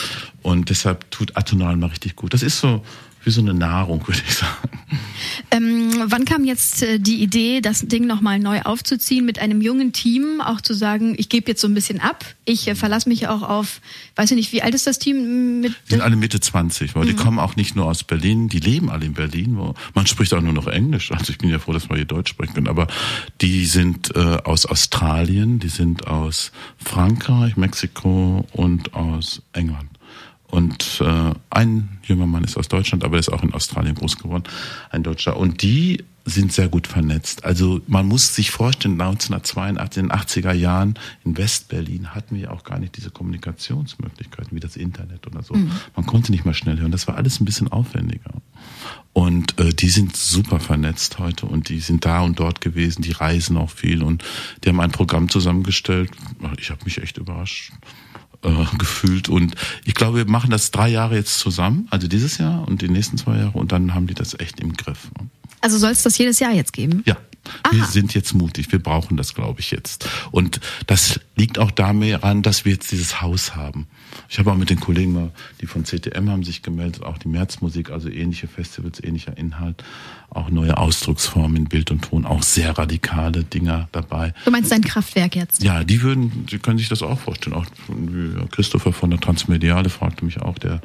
Und 0.42 0.70
deshalb 0.70 1.10
tut 1.12 1.38
Atonal 1.38 1.78
mal 1.78 1.88
richtig 1.88 2.16
gut. 2.16 2.34
Das 2.34 2.42
ist 2.42 2.60
so, 2.60 2.84
wie 3.24 3.32
so 3.32 3.42
eine 3.42 3.54
Nahrung, 3.54 4.06
würde 4.08 4.22
ich 4.26 4.36
sagen. 4.36 4.70
Ähm, 5.52 6.06
wann 6.08 6.26
kam 6.26 6.46
jetzt 6.46 6.84
äh, 6.84 7.00
die 7.00 7.22
Idee, 7.22 7.62
das 7.62 7.88
Ding 7.88 8.08
nochmal 8.08 8.40
neu 8.40 8.62
aufzuziehen, 8.62 9.26
mit 9.26 9.40
einem 9.40 9.62
jungen 9.62 9.94
Team 9.94 10.42
auch 10.42 10.62
zu 10.62 10.74
sagen, 10.74 11.16
ich 11.18 11.30
gebe 11.30 11.50
jetzt 11.50 11.62
so 11.62 11.68
ein 11.68 11.74
bisschen 11.74 12.00
ab, 12.00 12.26
ich 12.46 12.68
äh, 12.68 12.76
verlasse 12.76 13.08
mich 13.08 13.28
auch 13.28 13.42
auf, 13.44 13.80
weiß 14.16 14.32
ich 14.32 14.38
nicht, 14.38 14.52
wie 14.52 14.62
alt 14.62 14.76
ist 14.76 14.88
das 14.88 15.00
Team? 15.00 15.62
Mit 15.62 15.74
die 15.88 15.92
sind 15.92 16.02
alle 16.02 16.16
Mitte 16.16 16.40
20, 16.40 16.96
weil 16.96 17.04
mhm. 17.04 17.08
die 17.08 17.16
kommen 17.16 17.40
auch 17.40 17.56
nicht 17.56 17.76
nur 17.76 17.86
aus 17.86 18.04
Berlin, 18.04 18.50
die 18.50 18.60
leben 18.60 18.90
alle 18.90 19.06
in 19.06 19.14
Berlin, 19.14 19.58
wo 19.58 19.76
man 19.94 20.08
spricht 20.08 20.34
auch 20.34 20.42
nur 20.42 20.54
noch 20.54 20.68
Englisch, 20.68 21.12
also 21.12 21.32
ich 21.32 21.38
bin 21.38 21.50
ja 21.50 21.60
froh, 21.60 21.74
dass 21.74 21.90
wir 21.90 21.96
hier 21.96 22.06
Deutsch 22.06 22.32
sprechen 22.32 22.54
können, 22.54 22.68
aber 22.68 22.88
die 23.42 23.66
sind 23.66 24.16
äh, 24.16 24.20
aus 24.44 24.66
Australien, 24.66 25.60
die 25.60 25.70
sind 25.70 26.08
aus 26.08 26.52
Frankreich, 26.78 27.58
Mexiko 27.58 28.46
und 28.54 28.94
aus 28.94 29.42
England. 29.54 29.93
Und 30.54 31.02
äh, 31.02 31.34
ein 31.50 31.98
junger 32.04 32.28
Mann 32.28 32.44
ist 32.44 32.58
aus 32.58 32.68
Deutschland, 32.68 33.04
aber 33.04 33.16
er 33.16 33.22
ist 33.22 33.34
auch 33.34 33.42
in 33.42 33.56
Australien 33.56 33.96
groß 33.96 34.20
geworden, 34.20 34.44
ein 34.92 35.02
Deutscher. 35.02 35.36
Und 35.36 35.64
die 35.64 36.04
sind 36.26 36.54
sehr 36.54 36.68
gut 36.68 36.86
vernetzt. 36.86 37.44
Also 37.44 37.82
man 37.88 38.08
muss 38.08 38.36
sich 38.36 38.52
vorstellen, 38.52 39.02
1982, 39.02 40.04
in 40.04 40.10
den 40.10 40.16
80er 40.16 40.54
Jahren 40.54 40.94
in 41.26 41.36
Westberlin 41.36 42.14
hatten 42.14 42.36
wir 42.36 42.52
auch 42.52 42.64
gar 42.64 42.78
nicht 42.78 42.96
diese 42.98 43.10
Kommunikationsmöglichkeiten 43.10 44.56
wie 44.56 44.60
das 44.60 44.76
Internet 44.76 45.26
oder 45.26 45.42
so. 45.42 45.56
Mhm. 45.56 45.72
Man 45.96 46.06
konnte 46.06 46.32
nicht 46.32 46.46
mal 46.46 46.54
schnell 46.54 46.78
hören. 46.78 46.92
Das 46.92 47.08
war 47.08 47.16
alles 47.16 47.42
ein 47.42 47.46
bisschen 47.46 47.70
aufwendiger. 47.70 48.36
Und 49.12 49.60
äh, 49.60 49.74
die 49.74 49.90
sind 49.90 50.16
super 50.16 50.60
vernetzt 50.60 51.18
heute 51.18 51.48
und 51.48 51.70
die 51.70 51.80
sind 51.80 52.06
da 52.06 52.22
und 52.22 52.40
dort 52.40 52.62
gewesen, 52.62 53.02
die 53.02 53.14
reisen 53.14 53.58
auch 53.58 53.72
viel 53.72 54.04
und 54.04 54.24
die 54.64 54.70
haben 54.70 54.80
ein 54.80 54.92
Programm 54.92 55.30
zusammengestellt. 55.30 56.12
Ich 56.60 56.70
habe 56.70 56.86
mich 56.86 57.02
echt 57.02 57.18
überrascht 57.18 57.74
äh, 58.44 58.78
gefühlt. 58.78 59.30
Und 59.30 59.56
ich 59.86 59.94
glaube, 59.94 60.18
wir 60.18 60.26
machen 60.26 60.50
das 60.50 60.72
drei 60.72 60.90
Jahre 60.90 61.16
jetzt 61.16 61.40
zusammen, 61.40 61.88
also 61.90 62.08
dieses 62.08 62.38
Jahr 62.38 62.68
und 62.68 62.82
die 62.82 62.90
nächsten 62.90 63.18
zwei 63.18 63.38
Jahre 63.38 63.58
und 63.58 63.72
dann 63.72 63.94
haben 63.94 64.08
die 64.08 64.14
das 64.14 64.40
echt 64.40 64.60
im 64.60 64.74
Griff. 64.74 65.10
Also 65.62 65.78
soll 65.78 65.92
es 65.92 66.04
das 66.04 66.18
jedes 66.18 66.40
Jahr 66.40 66.52
jetzt 66.52 66.74
geben? 66.74 67.04
Ja. 67.06 67.18
Aha. 67.64 67.74
Wir 67.74 67.86
sind 67.86 68.14
jetzt 68.14 68.34
mutig, 68.34 68.72
wir 68.72 68.80
brauchen 68.80 69.18
das, 69.18 69.34
glaube 69.34 69.60
ich, 69.60 69.72
jetzt. 69.72 70.08
Und 70.32 70.62
das 70.88 71.20
liegt 71.36 71.60
auch 71.60 71.72
daran, 71.72 72.42
dass 72.42 72.64
wir 72.64 72.72
jetzt 72.72 72.92
dieses 72.92 73.22
Haus 73.22 73.56
haben. 73.56 73.88
Ich 74.30 74.40
habe 74.40 74.52
auch 74.52 74.58
mit 74.58 74.70
den 74.70 74.80
Kollegen, 74.80 75.32
die 75.62 75.68
von 75.68 75.84
CTM 75.84 76.30
haben 76.30 76.44
sich 76.44 76.62
gemeldet, 76.62 77.04
auch 77.04 77.18
die 77.18 77.28
Märzmusik, 77.28 77.90
also 77.90 78.10
ähnliche 78.10 78.48
Festivals, 78.48 79.04
ähnlicher 79.04 79.38
Inhalt, 79.38 79.84
auch 80.30 80.50
neue 80.50 80.78
Ausdrucksformen 80.78 81.58
in 81.58 81.64
Bild 81.66 81.92
und 81.92 82.04
Ton, 82.04 82.26
auch 82.26 82.44
sehr 82.44 82.78
radikale 82.78 83.44
Dinger 83.44 83.88
dabei. 83.92 84.34
Du 84.46 84.52
meinst 84.52 84.72
dein 84.72 84.82
Kraftwerk 84.82 85.36
jetzt? 85.36 85.64
Ja, 85.64 85.84
die 85.84 86.02
würden, 86.02 86.48
Sie 86.50 86.60
können 86.60 86.78
sich 86.78 86.90
das 86.90 87.02
auch 87.02 87.20
vorstellen. 87.20 87.56
Auch 87.56 87.66
Christopher 88.52 88.94
von 88.94 89.10
der 89.10 89.20
Transmediale 89.20 89.90
fragte 89.90 90.26
mich 90.26 90.42
auch, 90.42 90.58
der 90.58 90.82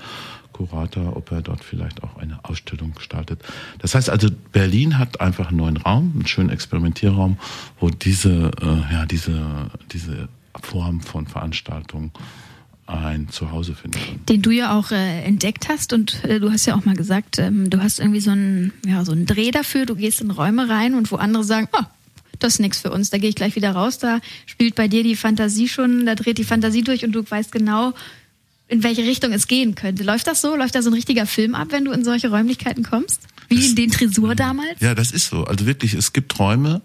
Kurator, 0.58 1.16
ob 1.16 1.30
er 1.30 1.40
dort 1.40 1.62
vielleicht 1.62 2.02
auch 2.02 2.16
eine 2.16 2.44
Ausstellung 2.44 2.92
gestaltet. 2.92 3.40
Das 3.78 3.94
heißt 3.94 4.10
also, 4.10 4.28
Berlin 4.52 4.98
hat 4.98 5.20
einfach 5.20 5.48
einen 5.48 5.58
neuen 5.58 5.76
Raum, 5.76 6.12
einen 6.14 6.26
schönen 6.26 6.50
Experimentierraum, 6.50 7.38
wo 7.78 7.90
diese, 7.90 8.50
äh, 8.60 8.92
ja, 8.92 9.06
diese, 9.06 9.70
diese 9.92 10.28
Form 10.60 11.00
von 11.00 11.28
Veranstaltungen 11.28 12.10
ein 12.88 13.28
Zuhause 13.28 13.74
finden 13.74 13.98
Den 14.28 14.42
du 14.42 14.50
ja 14.50 14.76
auch 14.76 14.90
äh, 14.90 15.22
entdeckt 15.22 15.68
hast 15.68 15.92
und 15.92 16.24
äh, 16.24 16.40
du 16.40 16.50
hast 16.50 16.66
ja 16.66 16.74
auch 16.74 16.84
mal 16.84 16.96
gesagt, 16.96 17.38
ähm, 17.38 17.70
du 17.70 17.82
hast 17.82 18.00
irgendwie 18.00 18.20
so 18.20 18.30
einen, 18.30 18.72
ja, 18.86 19.04
so 19.04 19.12
einen 19.12 19.26
Dreh 19.26 19.50
dafür, 19.50 19.86
du 19.86 19.94
gehst 19.94 20.20
in 20.20 20.30
Räume 20.30 20.68
rein 20.68 20.94
und 20.94 21.12
wo 21.12 21.16
andere 21.16 21.44
sagen, 21.44 21.68
oh, 21.72 21.84
das 22.38 22.54
ist 22.54 22.60
nichts 22.60 22.80
für 22.80 22.90
uns, 22.90 23.10
da 23.10 23.18
gehe 23.18 23.28
ich 23.28 23.36
gleich 23.36 23.56
wieder 23.56 23.72
raus, 23.72 23.98
da 23.98 24.20
spielt 24.46 24.74
bei 24.74 24.88
dir 24.88 25.02
die 25.02 25.16
Fantasie 25.16 25.68
schon, 25.68 26.06
da 26.06 26.14
dreht 26.14 26.38
die 26.38 26.44
Fantasie 26.44 26.82
durch 26.82 27.04
und 27.04 27.12
du 27.12 27.28
weißt 27.28 27.52
genau, 27.52 27.92
in 28.68 28.82
welche 28.82 29.02
Richtung 29.02 29.32
es 29.32 29.48
gehen 29.48 29.74
könnte. 29.74 30.04
Läuft 30.04 30.26
das 30.26 30.40
so? 30.40 30.54
Läuft 30.54 30.74
da 30.74 30.82
so 30.82 30.90
ein 30.90 30.94
richtiger 30.94 31.26
Film 31.26 31.54
ab, 31.54 31.68
wenn 31.70 31.84
du 31.84 31.92
in 31.92 32.04
solche 32.04 32.28
Räumlichkeiten 32.28 32.84
kommst? 32.84 33.22
Wie 33.48 33.56
das, 33.56 33.66
in 33.66 33.76
den 33.76 33.90
Tresur 33.90 34.34
damals? 34.34 34.80
Ja, 34.80 34.94
das 34.94 35.10
ist 35.10 35.28
so. 35.30 35.44
Also 35.44 35.66
wirklich, 35.66 35.94
es 35.94 36.12
gibt 36.12 36.38
Räume, 36.38 36.82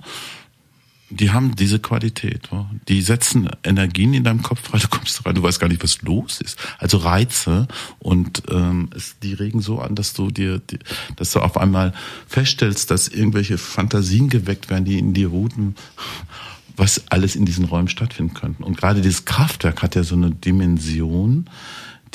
die 1.19 1.31
haben 1.31 1.55
diese 1.55 1.79
Qualität. 1.79 2.49
Die 2.87 3.01
setzen 3.01 3.49
Energien 3.63 4.13
in 4.13 4.23
deinem 4.23 4.41
Kopf 4.41 4.61
frei, 4.61 4.79
du 4.79 4.87
kommst 4.87 5.25
rein, 5.25 5.35
du 5.35 5.43
weißt 5.43 5.59
gar 5.59 5.67
nicht, 5.67 5.83
was 5.83 6.01
los 6.01 6.41
ist. 6.41 6.57
Also 6.79 6.97
Reize 6.97 7.67
und 7.99 8.43
ähm, 8.49 8.89
es, 8.95 9.15
die 9.21 9.33
regen 9.33 9.61
so 9.61 9.79
an, 9.79 9.95
dass 9.95 10.13
du 10.13 10.31
dir, 10.31 10.59
die, 10.59 10.79
dass 11.15 11.31
du 11.31 11.39
auf 11.39 11.57
einmal 11.57 11.93
feststellst, 12.27 12.91
dass 12.91 13.07
irgendwelche 13.07 13.57
Fantasien 13.57 14.29
geweckt 14.29 14.69
werden, 14.69 14.85
die 14.85 14.99
in 14.99 15.13
dir 15.13 15.27
ruhen, 15.27 15.75
was 16.75 17.03
alles 17.09 17.35
in 17.35 17.45
diesen 17.45 17.65
Räumen 17.65 17.87
stattfinden 17.87 18.33
könnten. 18.33 18.63
Und 18.63 18.77
gerade 18.77 19.01
dieses 19.01 19.25
Kraftwerk 19.25 19.81
hat 19.83 19.95
ja 19.95 20.03
so 20.03 20.15
eine 20.15 20.31
Dimension, 20.31 21.49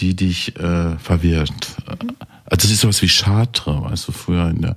die 0.00 0.14
dich 0.14 0.56
äh, 0.56 0.98
verwirrt. 0.98 1.76
Also 1.86 2.62
das 2.62 2.70
ist 2.70 2.80
sowas 2.80 3.02
wie 3.02 3.08
Chartres, 3.08 3.66
weißt 3.66 4.08
du, 4.08 4.12
früher 4.12 4.48
in 4.48 4.62
der 4.62 4.76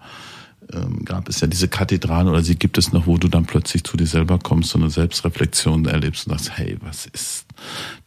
ähm, 0.74 1.06
gab 1.06 1.30
es 1.30 1.42
ja 1.42 1.48
diese 1.48 1.68
Kathedrale 1.68 2.30
oder 2.30 2.44
sie 2.44 2.56
gibt 2.56 2.78
es 2.78 2.92
noch, 2.92 3.08
wo 3.08 3.18
du 3.18 3.28
dann 3.28 3.46
plötzlich 3.46 3.84
zu 3.84 3.98
dir 3.98 4.08
selber 4.08 4.40
kommst, 4.40 4.70
so 4.70 4.80
eine 4.80 4.90
Selbstreflexion 4.90 5.86
erlebst 5.86 6.28
und 6.28 6.38
sagst, 6.38 6.58
hey, 6.58 6.78
was 6.82 7.06
ist 7.08 7.46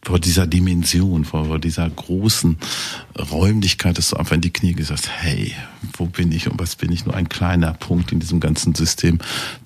vor 0.01 0.19
dieser 0.19 0.47
Dimension, 0.47 1.25
vor, 1.25 1.45
vor 1.45 1.59
dieser 1.59 1.89
großen 1.89 2.57
Räumlichkeit, 3.31 3.97
dass 3.97 4.09
du 4.09 4.17
einfach 4.17 4.35
in 4.35 4.41
die 4.41 4.53
Knie 4.53 4.73
gesagt 4.73 5.09
hey, 5.09 5.53
wo 5.97 6.05
bin 6.05 6.31
ich 6.31 6.49
und 6.49 6.59
was 6.59 6.75
bin 6.75 6.91
ich? 6.91 7.05
Nur 7.05 7.15
ein 7.15 7.29
kleiner 7.29 7.73
Punkt 7.73 8.11
in 8.11 8.19
diesem 8.19 8.39
ganzen 8.39 8.75
System, 8.75 9.19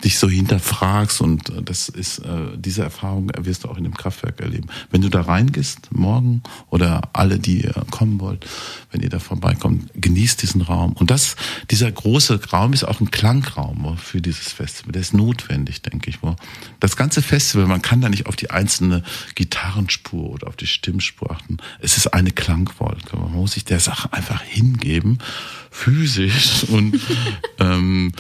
dich 0.04 0.20
so 0.20 0.30
hinterfragst 0.30 1.22
und 1.22 1.50
äh, 1.50 1.62
das 1.64 1.90
ist, 1.90 2.20
äh, 2.20 2.58
diese 2.58 2.84
Erfahrung 2.84 3.32
wirst 3.38 3.64
du 3.64 3.70
auch 3.70 3.78
in 3.78 3.84
dem 3.84 3.96
Kraftwerk 3.96 4.40
erleben. 4.40 4.68
Wenn 4.92 5.02
du 5.02 5.10
da 5.10 5.22
reingehst, 5.22 5.92
morgen 5.92 6.44
oder 6.70 7.10
alle, 7.14 7.40
die 7.40 7.64
ihr 7.64 7.74
kommen 7.92 8.20
wollt, 8.20 8.46
wenn 8.92 9.02
ihr 9.02 9.10
da 9.10 9.20
vorbeikommt, 9.20 9.92
genießt 9.96 10.42
diesen 10.42 10.62
Raum. 10.62 10.94
Und 10.94 11.12
das, 11.12 11.36
dieser 11.72 11.92
große 11.92 12.40
Raum 12.52 12.74
ist 12.74 12.84
auch 12.84 13.00
ein 13.00 13.12
Klangraum 13.12 13.98
für 13.98 14.22
dieses 14.22 14.52
Festival. 14.52 14.92
Der 14.92 15.02
ist 15.02 15.14
notwendig, 15.14 15.82
denke 15.82 16.10
ich. 16.10 16.20
Das 16.80 16.96
ganze 16.96 17.22
Festival, 17.22 17.68
man 17.68 17.82
kann 17.82 18.02
da 18.02 18.10
nicht 18.10 18.26
auf 18.26 18.36
die 18.36 18.52
einzelne 18.52 19.04
Gitarrenspur 19.80 20.32
oder 20.32 20.48
auf 20.48 20.56
die 20.56 20.68
Stimmspur 20.68 21.32
achten. 21.32 21.58
Es 21.80 21.98
ist 21.98 22.08
eine 22.08 22.32
Klangwolke. 22.32 23.18
Man 23.18 23.34
muss 23.34 23.54
sich 23.54 23.66
der 23.66 23.80
Sache 23.80 24.12
einfach 24.14 24.42
hingeben, 24.42 25.20
physisch 25.72 26.64
und 26.70 27.00
ähm, 27.60 28.12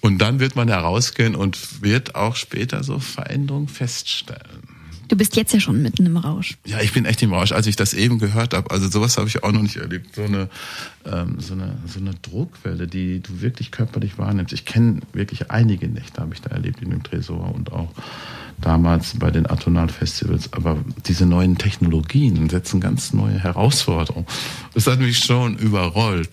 und 0.00 0.18
dann 0.18 0.38
wird 0.38 0.54
man 0.54 0.68
herausgehen 0.68 1.34
und 1.34 1.82
wird 1.82 2.14
auch 2.14 2.36
später 2.36 2.84
so 2.84 3.00
Veränderungen 3.00 3.66
feststellen. 3.66 4.62
Du 5.08 5.16
bist 5.16 5.34
jetzt 5.34 5.52
ja 5.52 5.58
schon 5.58 5.82
mitten 5.82 6.06
im 6.06 6.16
Rausch. 6.18 6.56
Ja, 6.64 6.80
ich 6.80 6.92
bin 6.92 7.04
echt 7.04 7.20
im 7.22 7.32
Rausch. 7.32 7.50
Als 7.50 7.66
ich 7.66 7.74
das 7.74 7.94
eben 7.94 8.20
gehört 8.20 8.54
habe, 8.54 8.70
also 8.70 8.88
sowas 8.88 9.16
habe 9.16 9.26
ich 9.26 9.42
auch 9.42 9.50
noch 9.50 9.62
nicht 9.62 9.76
erlebt. 9.76 10.14
So 10.14 10.22
eine, 10.22 10.48
ähm, 11.04 11.40
so 11.40 11.54
eine, 11.54 11.78
so 11.86 11.98
eine 11.98 12.14
Druckwelle, 12.14 12.86
die 12.86 13.20
du 13.20 13.40
wirklich 13.40 13.72
körperlich 13.72 14.18
wahrnimmst. 14.18 14.52
Ich 14.52 14.66
kenne 14.66 15.00
wirklich 15.14 15.50
einige 15.50 15.88
Nächte, 15.88 16.20
habe 16.20 16.34
ich 16.34 16.42
da 16.42 16.50
erlebt 16.50 16.80
in 16.80 16.90
dem 16.90 17.02
Tresor 17.02 17.52
und 17.52 17.72
auch 17.72 17.92
damals 18.60 19.18
bei 19.18 19.30
den 19.30 19.46
Atonal-Festivals. 19.46 20.52
Aber 20.52 20.78
diese 21.06 21.26
neuen 21.26 21.58
Technologien 21.58 22.48
setzen 22.48 22.80
ganz 22.80 23.12
neue 23.12 23.38
Herausforderungen. 23.38 24.26
Das 24.74 24.86
hat 24.86 24.98
mich 24.98 25.18
schon 25.18 25.56
überrollt. 25.58 26.30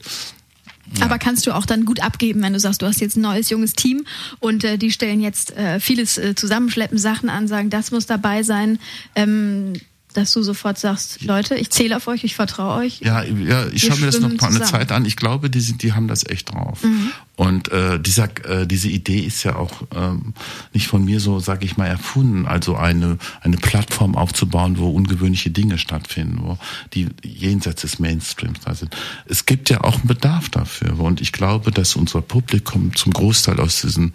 Ja. 1.00 1.05
Aber 1.05 1.17
kannst 1.17 1.48
du 1.48 1.55
auch 1.55 1.65
dann 1.65 1.86
gut 1.86 2.01
abgeben, 2.01 2.41
wenn 2.44 2.53
du 2.53 2.60
sagst, 2.60 2.82
du 2.82 2.86
hast 2.86 3.01
jetzt 3.01 3.17
ein 3.17 3.22
neues 3.22 3.50
junges 3.50 3.74
Team 3.74 4.05
und 4.39 4.63
äh, 4.63 4.77
die 4.77 4.91
stellen 4.91 5.20
jetzt 5.20 5.55
äh, 5.58 5.79
vieles 5.79 6.17
äh, 6.17 6.36
zusammenschleppen, 6.36 6.98
Sachen 6.98 7.29
an, 7.29 7.48
sagen, 7.48 7.70
das 7.70 7.91
muss 7.91 8.05
dabei 8.05 8.44
sein. 8.44 8.79
Ähm, 9.15 9.74
dass 10.13 10.32
du 10.32 10.41
sofort 10.44 10.77
sagst, 10.77 11.24
Leute, 11.24 11.55
ich 11.55 11.70
zähle 11.72 11.98
auf 11.98 12.08
euch, 12.08 12.24
ich 12.24 12.36
vertraue 12.36 12.79
euch. 12.79 13.01
Ja, 13.01 13.24
ja 13.24 13.67
ich 13.67 13.84
schaue 13.84 14.00
mir 14.00 14.05
das 14.05 14.20
noch 14.20 14.29
mal 14.29 14.48
eine 14.48 14.62
Zeit 14.62 14.94
an. 14.94 15.03
Ich 15.03 15.17
glaube, 15.17 15.50
die, 15.50 15.60
die 15.60 15.91
haben 15.94 16.08
das 16.08 16.25
echt 16.25 16.53
drauf. 16.53 16.84
Mhm. 16.84 17.12
Und 17.36 17.70
äh, 17.72 18.00
dieser, 18.00 18.30
äh, 18.46 18.65
diese 18.65 18.88
Idee 18.88 19.20
ist 19.20 19.44
ja 19.44 19.58
auch 19.58 19.84
ähm, 19.94 20.34
nicht 20.74 20.88
von 20.88 21.04
mir 21.04 21.20
so, 21.20 21.39
sage 21.39 21.65
ich 21.65 21.75
mal, 21.75 21.88
erfunden. 21.88 22.46
Also 22.46 22.75
eine, 22.75 23.18
eine 23.42 23.58
Plattform 23.58 24.15
aufzubauen, 24.15 24.77
wo 24.77 24.89
ungewöhnliche 24.89 25.51
Dinge 25.51 25.77
stattfinden, 25.77 26.39
wo 26.42 26.58
die 26.94 27.10
jenseits 27.24 27.82
des 27.82 28.00
Mainstreams 28.00 28.62
da 28.62 28.74
sind. 28.74 28.96
Es 29.27 29.46
gibt 29.46 29.70
ja 29.70 29.84
auch 29.84 29.96
einen 29.96 30.08
Bedarf 30.08 30.50
dafür. 30.50 31.00
Und 31.00 31.20
ich 31.20 31.34
glaube, 31.34 31.72
dass 31.72 31.96
unser 31.96 32.22
Publikum 32.22 32.96
zum 32.96 33.12
Großteil 33.12 33.60
aus 33.60 33.82
diesen 33.82 34.13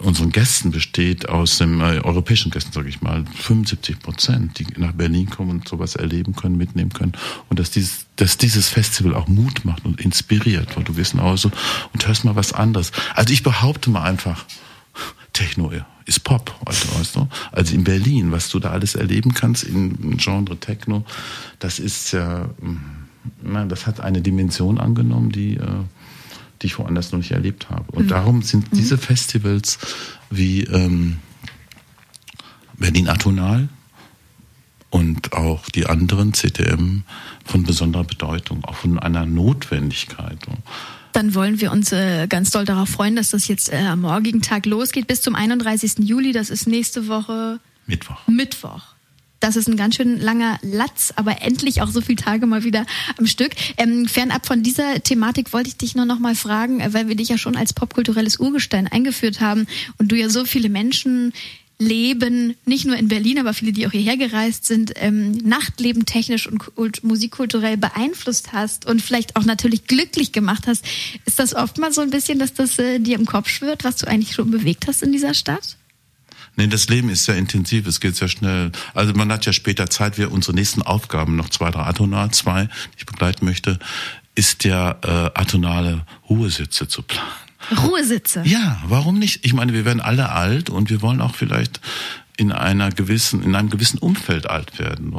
unseren 0.00 0.32
Gästen 0.32 0.70
besteht, 0.70 1.28
aus 1.28 1.58
dem 1.58 1.80
äh, 1.80 2.00
europäischen 2.00 2.50
Gästen, 2.50 2.72
sage 2.72 2.88
ich 2.88 3.00
mal, 3.00 3.24
75 3.34 4.00
Prozent, 4.00 4.58
die 4.58 4.66
nach 4.76 4.92
Berlin 4.92 5.30
kommen 5.30 5.50
und 5.50 5.68
sowas 5.68 5.94
erleben 5.94 6.34
können, 6.34 6.56
mitnehmen 6.56 6.92
können. 6.92 7.12
Und 7.48 7.58
dass 7.58 7.70
dieses, 7.70 8.06
dass 8.16 8.36
dieses 8.38 8.68
Festival 8.68 9.14
auch 9.14 9.28
Mut 9.28 9.64
macht 9.64 9.84
und 9.84 10.00
inspiriert, 10.00 10.76
weil 10.76 10.84
du 10.84 10.96
wirst 10.96 11.14
nach 11.14 11.24
Hause 11.24 11.50
und 11.92 12.06
hörst 12.06 12.24
mal 12.24 12.36
was 12.36 12.52
anderes. 12.52 12.92
Also 13.14 13.32
ich 13.32 13.42
behaupte 13.42 13.90
mal 13.90 14.02
einfach, 14.02 14.44
Techno 15.32 15.72
ist 16.06 16.22
Pop, 16.22 16.54
also, 16.64 16.98
weißt 16.98 17.16
du? 17.16 17.28
Also 17.50 17.74
in 17.74 17.82
Berlin, 17.82 18.30
was 18.30 18.50
du 18.50 18.60
da 18.60 18.70
alles 18.70 18.94
erleben 18.94 19.34
kannst 19.34 19.64
im 19.64 20.16
Genre 20.16 20.56
Techno, 20.60 21.04
das 21.58 21.78
ist 21.78 22.12
ja, 22.12 22.50
nein, 23.42 23.68
das 23.68 23.86
hat 23.86 24.00
eine 24.00 24.20
Dimension 24.20 24.78
angenommen, 24.78 25.32
die 25.32 25.56
äh, 25.56 25.66
die 26.64 26.68
ich 26.68 26.78
woanders 26.78 27.12
noch 27.12 27.18
nicht 27.18 27.32
erlebt 27.32 27.68
habe. 27.68 27.84
Und 27.92 28.04
mhm. 28.04 28.08
darum 28.08 28.42
sind 28.42 28.72
mhm. 28.72 28.76
diese 28.76 28.96
Festivals 28.96 29.78
wie 30.30 30.62
ähm, 30.62 31.18
Berlin 32.78 33.08
Atonal 33.08 33.68
und 34.94 35.32
auch 35.32 35.68
die 35.70 35.86
anderen 35.86 36.32
CTM 36.34 37.02
von 37.44 37.64
besonderer 37.64 38.04
Bedeutung, 38.04 38.64
auch 38.64 38.76
von 38.76 39.00
einer 39.00 39.26
Notwendigkeit. 39.26 40.38
Dann 41.10 41.34
wollen 41.34 41.60
wir 41.60 41.72
uns 41.72 41.90
äh, 41.90 42.28
ganz 42.28 42.52
doll 42.52 42.64
darauf 42.64 42.90
freuen, 42.90 43.16
dass 43.16 43.30
das 43.30 43.48
jetzt 43.48 43.72
äh, 43.72 43.78
am 43.78 44.02
morgigen 44.02 44.40
Tag 44.40 44.66
losgeht 44.66 45.08
bis 45.08 45.20
zum 45.20 45.34
31. 45.34 45.98
Juli. 45.98 46.30
Das 46.30 46.48
ist 46.48 46.68
nächste 46.68 47.08
Woche 47.08 47.58
Mittwoch. 47.88 48.24
Mittwoch. 48.28 48.82
Das 49.40 49.56
ist 49.56 49.68
ein 49.68 49.76
ganz 49.76 49.96
schön 49.96 50.20
langer 50.20 50.60
Latz, 50.62 51.12
aber 51.16 51.42
endlich 51.42 51.82
auch 51.82 51.88
so 51.88 52.00
viele 52.00 52.22
Tage 52.22 52.46
mal 52.46 52.62
wieder 52.62 52.86
am 53.18 53.26
Stück. 53.26 53.50
Ähm, 53.76 54.06
fernab 54.06 54.46
von 54.46 54.62
dieser 54.62 55.02
Thematik 55.02 55.52
wollte 55.52 55.70
ich 55.70 55.76
dich 55.76 55.96
nur 55.96 56.06
noch 56.06 56.20
mal 56.20 56.36
fragen, 56.36 56.78
äh, 56.78 56.94
weil 56.94 57.08
wir 57.08 57.16
dich 57.16 57.30
ja 57.30 57.36
schon 57.36 57.56
als 57.56 57.72
popkulturelles 57.72 58.38
Urgestein 58.38 58.86
eingeführt 58.86 59.40
haben 59.40 59.66
und 59.98 60.12
du 60.12 60.16
ja 60.16 60.28
so 60.28 60.44
viele 60.44 60.68
Menschen 60.68 61.32
Leben, 61.78 62.54
nicht 62.66 62.86
nur 62.86 62.96
in 62.96 63.08
Berlin, 63.08 63.38
aber 63.38 63.52
viele, 63.52 63.72
die 63.72 63.86
auch 63.86 63.90
hierher 63.90 64.16
gereist 64.16 64.64
sind, 64.64 64.92
ähm, 64.96 65.32
Nachtleben 65.32 66.06
technisch 66.06 66.46
und, 66.46 66.76
und 66.76 67.02
musikkulturell 67.02 67.76
beeinflusst 67.76 68.52
hast 68.52 68.86
und 68.86 69.02
vielleicht 69.02 69.36
auch 69.36 69.44
natürlich 69.44 69.86
glücklich 69.86 70.32
gemacht 70.32 70.66
hast. 70.66 70.84
Ist 71.24 71.38
das 71.38 71.54
oft 71.54 71.78
mal 71.78 71.92
so 71.92 72.00
ein 72.00 72.10
bisschen, 72.10 72.38
dass 72.38 72.54
das 72.54 72.78
äh, 72.78 73.00
dir 73.00 73.18
im 73.18 73.26
Kopf 73.26 73.48
schwirrt, 73.48 73.82
was 73.82 73.96
du 73.96 74.06
eigentlich 74.06 74.34
schon 74.34 74.50
bewegt 74.50 74.86
hast 74.86 75.02
in 75.02 75.12
dieser 75.12 75.34
Stadt? 75.34 75.76
Nee, 76.56 76.68
das 76.68 76.88
Leben 76.88 77.08
ist 77.08 77.24
sehr 77.24 77.36
intensiv, 77.36 77.86
es 77.88 78.00
geht 78.00 78.14
sehr 78.14 78.28
schnell. 78.28 78.70
Also 78.94 79.12
man 79.12 79.32
hat 79.32 79.44
ja 79.44 79.52
später 79.52 79.90
Zeit, 79.90 80.18
wir 80.18 80.30
unsere 80.30 80.54
nächsten 80.54 80.82
Aufgaben, 80.82 81.34
noch 81.34 81.48
zwei, 81.48 81.70
drei 81.72 81.82
atonal, 81.82 82.30
zwei, 82.30 82.66
die 82.66 82.98
ich 82.98 83.06
begleiten 83.06 83.44
möchte, 83.44 83.80
ist 84.36 84.62
ja 84.62 84.92
äh, 85.02 85.30
atonale 85.34 86.06
Ruhesitze 86.28 86.86
zu 86.86 87.02
planen. 87.02 87.43
Ruhesitze? 87.82 88.42
Ja, 88.44 88.82
warum 88.86 89.18
nicht? 89.18 89.44
Ich 89.44 89.54
meine, 89.54 89.72
wir 89.72 89.84
werden 89.84 90.00
alle 90.00 90.30
alt 90.30 90.70
und 90.70 90.90
wir 90.90 91.02
wollen 91.02 91.20
auch 91.20 91.34
vielleicht 91.34 91.80
in 92.36 92.50
einer 92.50 92.90
gewissen, 92.90 93.42
in 93.42 93.54
einem 93.54 93.70
gewissen 93.70 93.98
Umfeld 93.98 94.50
alt 94.50 94.78
werden. 94.78 95.14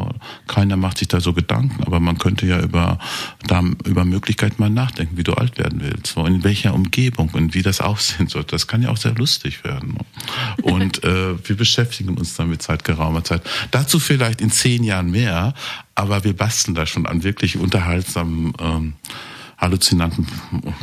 Keiner 0.48 0.75
macht 0.75 0.98
sich 0.98 1.08
da 1.08 1.22
so 1.22 1.32
Gedanken, 1.32 1.84
aber 1.84 2.00
man 2.00 2.18
könnte 2.18 2.46
ja 2.46 2.60
über, 2.60 3.00
da, 3.48 3.64
über 3.86 4.04
Möglichkeiten 4.04 4.56
mal 4.58 4.70
nachdenken, 4.70 5.18
wie 5.18 5.24
du 5.24 5.34
alt 5.34 5.58
werden 5.58 5.82
willst, 5.82 6.18
in 6.18 6.44
welcher 6.44 6.74
Umgebung 6.74 7.30
und 7.30 7.54
wie 7.54 7.62
das 7.62 7.80
aussehen 7.80 8.28
soll. 8.28 8.44
Das 8.44 8.68
kann 8.68 8.82
ja 8.82 8.90
auch 8.90 8.98
sehr 8.98 9.14
lustig 9.14 9.64
werden. 9.64 9.98
Und 10.62 11.04
äh, 11.06 11.48
wir 11.48 11.56
beschäftigen 11.56 12.18
uns 12.18 12.36
damit 12.36 12.62
seit 12.62 12.84
geraumer 12.84 13.24
Zeit. 13.24 13.42
Dazu 13.72 14.00
vielleicht 14.00 14.42
in 14.42 14.52
zehn 14.52 14.84
Jahren 14.84 15.10
mehr, 15.10 15.54
aber 15.96 16.25
wir 16.25 16.36
basteln 16.36 16.75
da 16.75 16.86
schon 16.86 17.06
an 17.06 17.24
wirklich 17.24 17.58
unterhaltsamen, 17.58 18.54
ähm, 18.60 18.94
halluzinanten 19.58 20.28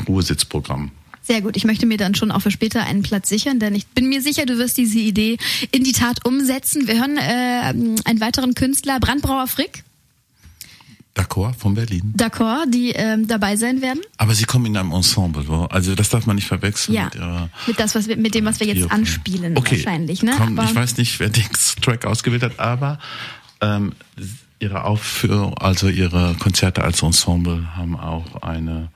Ruhesitzprogrammen. 0.08 1.01
Sehr 1.22 1.40
gut. 1.40 1.56
Ich 1.56 1.64
möchte 1.64 1.86
mir 1.86 1.98
dann 1.98 2.14
schon 2.14 2.30
auch 2.30 2.40
für 2.40 2.50
später 2.50 2.84
einen 2.84 3.02
Platz 3.02 3.28
sichern, 3.28 3.60
denn 3.60 3.74
ich 3.74 3.86
bin 3.86 4.08
mir 4.08 4.20
sicher, 4.20 4.44
du 4.44 4.58
wirst 4.58 4.76
diese 4.76 4.98
Idee 4.98 5.38
in 5.70 5.84
die 5.84 5.92
Tat 5.92 6.24
umsetzen. 6.26 6.88
Wir 6.88 6.98
hören 6.98 7.16
äh, 7.16 8.00
einen 8.04 8.20
weiteren 8.20 8.54
Künstler, 8.54 8.98
Brandbrauer 8.98 9.46
Frick. 9.46 9.84
D'accord, 11.14 11.54
von 11.58 11.74
Berlin. 11.74 12.14
D'accord, 12.16 12.64
die 12.70 12.90
ähm, 12.92 13.26
dabei 13.28 13.56
sein 13.56 13.82
werden. 13.82 14.00
Aber 14.16 14.34
sie 14.34 14.44
kommen 14.44 14.64
in 14.66 14.76
einem 14.78 14.92
Ensemble, 14.92 15.44
also 15.70 15.94
das 15.94 16.08
darf 16.08 16.24
man 16.24 16.36
nicht 16.36 16.48
verwechseln 16.48 16.94
ja, 16.94 17.04
mit, 17.04 17.16
ihrer, 17.16 17.50
mit, 17.66 17.78
das, 17.78 17.94
was 17.94 18.08
wir, 18.08 18.16
mit 18.16 18.34
dem, 18.34 18.46
was 18.46 18.60
wir 18.60 18.66
jetzt 18.66 18.90
anspielen 18.90 19.56
okay. 19.58 19.76
wahrscheinlich. 19.76 20.22
Ne? 20.22 20.32
Komm, 20.38 20.58
ich 20.58 20.74
weiß 20.74 20.96
nicht, 20.96 21.20
wer 21.20 21.28
den 21.28 21.44
Track 21.82 22.06
ausgewählt 22.06 22.42
hat, 22.42 22.58
aber 22.58 22.98
ähm, 23.60 23.92
ihre 24.58 24.84
Aufführung, 24.84 25.58
also 25.58 25.88
ihre 25.88 26.34
Konzerte 26.38 26.82
als 26.82 27.02
Ensemble 27.02 27.76
haben 27.76 27.94
auch 27.98 28.42
eine 28.42 28.88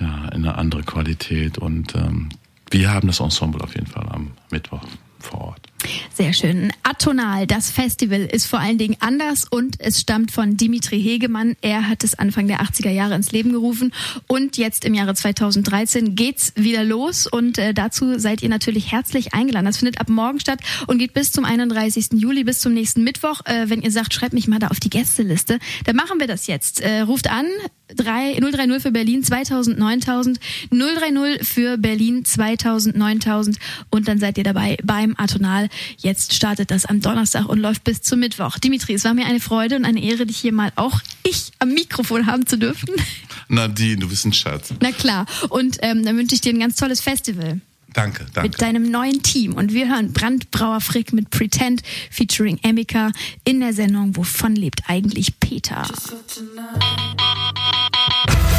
ja, 0.00 0.28
eine 0.30 0.56
andere 0.56 0.82
Qualität. 0.82 1.58
Und 1.58 1.94
ähm, 1.94 2.28
wir 2.70 2.92
haben 2.92 3.06
das 3.06 3.20
Ensemble 3.20 3.62
auf 3.62 3.74
jeden 3.74 3.86
Fall 3.86 4.08
am 4.10 4.32
Mittwoch 4.50 4.84
vor 5.18 5.40
Ort. 5.40 5.73
Sehr 6.14 6.32
schön. 6.32 6.72
Atonal, 6.82 7.46
das 7.46 7.70
Festival 7.70 8.20
ist 8.20 8.46
vor 8.46 8.60
allen 8.60 8.78
Dingen 8.78 8.96
anders 9.00 9.44
und 9.50 9.80
es 9.80 10.00
stammt 10.00 10.30
von 10.30 10.56
Dimitri 10.56 11.02
Hegemann. 11.02 11.56
Er 11.60 11.88
hat 11.88 12.04
es 12.04 12.18
Anfang 12.18 12.46
der 12.46 12.60
80er 12.62 12.90
Jahre 12.90 13.14
ins 13.14 13.32
Leben 13.32 13.52
gerufen 13.52 13.92
und 14.26 14.56
jetzt 14.56 14.84
im 14.84 14.94
Jahre 14.94 15.14
2013 15.14 16.14
geht's 16.14 16.52
wieder 16.56 16.84
los 16.84 17.26
und 17.26 17.58
äh, 17.58 17.74
dazu 17.74 18.18
seid 18.18 18.42
ihr 18.42 18.48
natürlich 18.48 18.92
herzlich 18.92 19.34
eingeladen. 19.34 19.66
Das 19.66 19.78
findet 19.78 20.00
ab 20.00 20.08
morgen 20.08 20.40
statt 20.40 20.60
und 20.86 20.98
geht 20.98 21.14
bis 21.14 21.32
zum 21.32 21.44
31. 21.44 22.12
Juli, 22.12 22.44
bis 22.44 22.60
zum 22.60 22.74
nächsten 22.74 23.02
Mittwoch. 23.02 23.40
Äh, 23.44 23.68
wenn 23.68 23.82
ihr 23.82 23.90
sagt, 23.90 24.14
schreibt 24.14 24.34
mich 24.34 24.48
mal 24.48 24.58
da 24.60 24.68
auf 24.68 24.80
die 24.80 24.90
Gästeliste, 24.90 25.58
dann 25.84 25.96
machen 25.96 26.20
wir 26.20 26.26
das 26.26 26.46
jetzt. 26.46 26.80
Äh, 26.80 27.00
ruft 27.00 27.28
an, 27.28 27.46
3, 27.88 28.40
030 28.40 28.82
für 28.82 28.92
Berlin 28.92 29.22
2000 29.22 29.78
9000, 29.78 30.40
030 30.70 31.46
für 31.46 31.76
Berlin 31.76 32.24
2000 32.24 32.96
9000 32.96 33.58
und 33.90 34.08
dann 34.08 34.18
seid 34.18 34.38
ihr 34.38 34.44
dabei 34.44 34.76
beim 34.82 35.14
Atonal. 35.18 35.68
Jetzt 35.98 36.34
startet 36.34 36.70
das 36.70 36.86
am 36.86 37.00
Donnerstag 37.00 37.46
und 37.48 37.58
läuft 37.58 37.84
bis 37.84 38.02
zum 38.02 38.20
Mittwoch. 38.20 38.58
Dimitri, 38.58 38.94
es 38.94 39.04
war 39.04 39.14
mir 39.14 39.26
eine 39.26 39.40
Freude 39.40 39.76
und 39.76 39.84
eine 39.84 40.02
Ehre, 40.02 40.26
dich 40.26 40.38
hier 40.38 40.52
mal 40.52 40.72
auch 40.76 41.00
ich 41.22 41.52
am 41.58 41.70
Mikrofon 41.70 42.26
haben 42.26 42.46
zu 42.46 42.58
dürfen. 42.58 42.88
Nadine, 43.48 43.96
du 43.96 44.08
bist 44.08 44.24
ein 44.24 44.32
Schatz. 44.32 44.72
Na 44.80 44.92
klar. 44.92 45.26
Und 45.48 45.78
ähm, 45.82 46.04
dann 46.04 46.16
wünsche 46.16 46.34
ich 46.34 46.40
dir 46.40 46.52
ein 46.52 46.60
ganz 46.60 46.76
tolles 46.76 47.00
Festival. 47.00 47.60
Danke, 47.94 48.26
danke. 48.34 48.48
Mit 48.50 48.60
deinem 48.60 48.90
neuen 48.90 49.22
Team. 49.22 49.54
Und 49.54 49.72
wir 49.72 49.88
hören 49.88 50.12
Brandbrauer 50.12 50.80
Frick 50.80 51.12
mit 51.12 51.30
Pretend 51.30 51.82
featuring 52.10 52.58
Emika 52.62 53.12
in 53.44 53.60
der 53.60 53.72
Sendung 53.72 54.16
Wovon 54.16 54.56
lebt 54.56 54.82
eigentlich 54.88 55.38
Peter? 55.38 55.86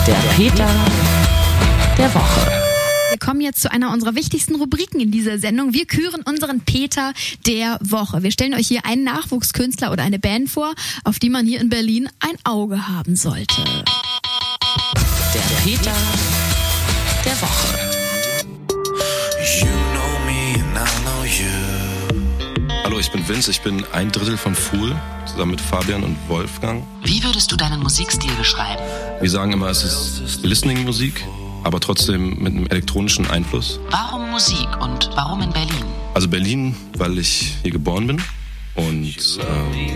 Der 0.07 0.13
Peter 0.35 0.69
der 1.97 2.13
Woche. 2.13 2.64
Wir 3.15 3.19
kommen 3.25 3.39
jetzt 3.39 3.61
zu 3.61 3.71
einer 3.71 3.93
unserer 3.93 4.13
wichtigsten 4.15 4.55
Rubriken 4.55 4.99
in 4.99 5.09
dieser 5.09 5.39
Sendung. 5.39 5.73
Wir 5.73 5.85
küren 5.85 6.21
unseren 6.23 6.59
Peter 6.59 7.13
der 7.47 7.79
Woche. 7.79 8.23
Wir 8.23 8.31
stellen 8.31 8.53
euch 8.53 8.67
hier 8.67 8.85
einen 8.85 9.05
Nachwuchskünstler 9.05 9.93
oder 9.93 10.03
eine 10.03 10.19
Band 10.19 10.49
vor, 10.49 10.73
auf 11.05 11.17
die 11.17 11.29
man 11.29 11.45
hier 11.45 11.61
in 11.61 11.69
Berlin 11.69 12.09
ein 12.19 12.35
Auge 12.43 12.89
haben 12.89 13.15
sollte. 13.15 13.63
Der 15.33 15.39
Peter 15.63 15.93
der 17.23 17.41
Woche. 17.41 17.79
You 19.61 19.67
know 19.93 20.19
me 20.25 20.55
and 20.55 20.75
I 20.75 20.91
know 21.03 21.23
you. 21.23 21.85
Hallo, 22.83 22.99
ich 22.99 23.09
bin 23.11 23.25
Vince, 23.25 23.49
ich 23.49 23.61
bin 23.61 23.85
ein 23.93 24.11
Drittel 24.11 24.35
von 24.35 24.53
Fool, 24.55 24.93
zusammen 25.25 25.51
mit 25.51 25.61
Fabian 25.61 26.03
und 26.03 26.17
Wolfgang. 26.27 26.83
Wie 27.03 27.23
würdest 27.23 27.49
du 27.49 27.55
deinen 27.55 27.81
Musikstil 27.81 28.31
beschreiben? 28.33 28.83
Wir 29.21 29.29
sagen 29.29 29.53
immer, 29.53 29.69
es 29.69 29.83
ist 29.83 30.43
Listening-Musik, 30.43 31.25
aber 31.65 31.79
trotzdem 31.79 32.37
mit 32.41 32.53
einem 32.53 32.67
elektronischen 32.67 33.29
Einfluss. 33.29 33.79
Warum 33.89 34.29
Musik 34.29 34.67
und 34.79 35.09
warum 35.15 35.41
in 35.41 35.51
Berlin? 35.51 35.83
Also 36.13 36.27
Berlin, 36.27 36.75
weil 36.97 37.17
ich 37.17 37.55
hier 37.63 37.71
geboren 37.71 38.05
bin 38.07 38.21
und 38.75 39.39
ähm, 39.39 39.89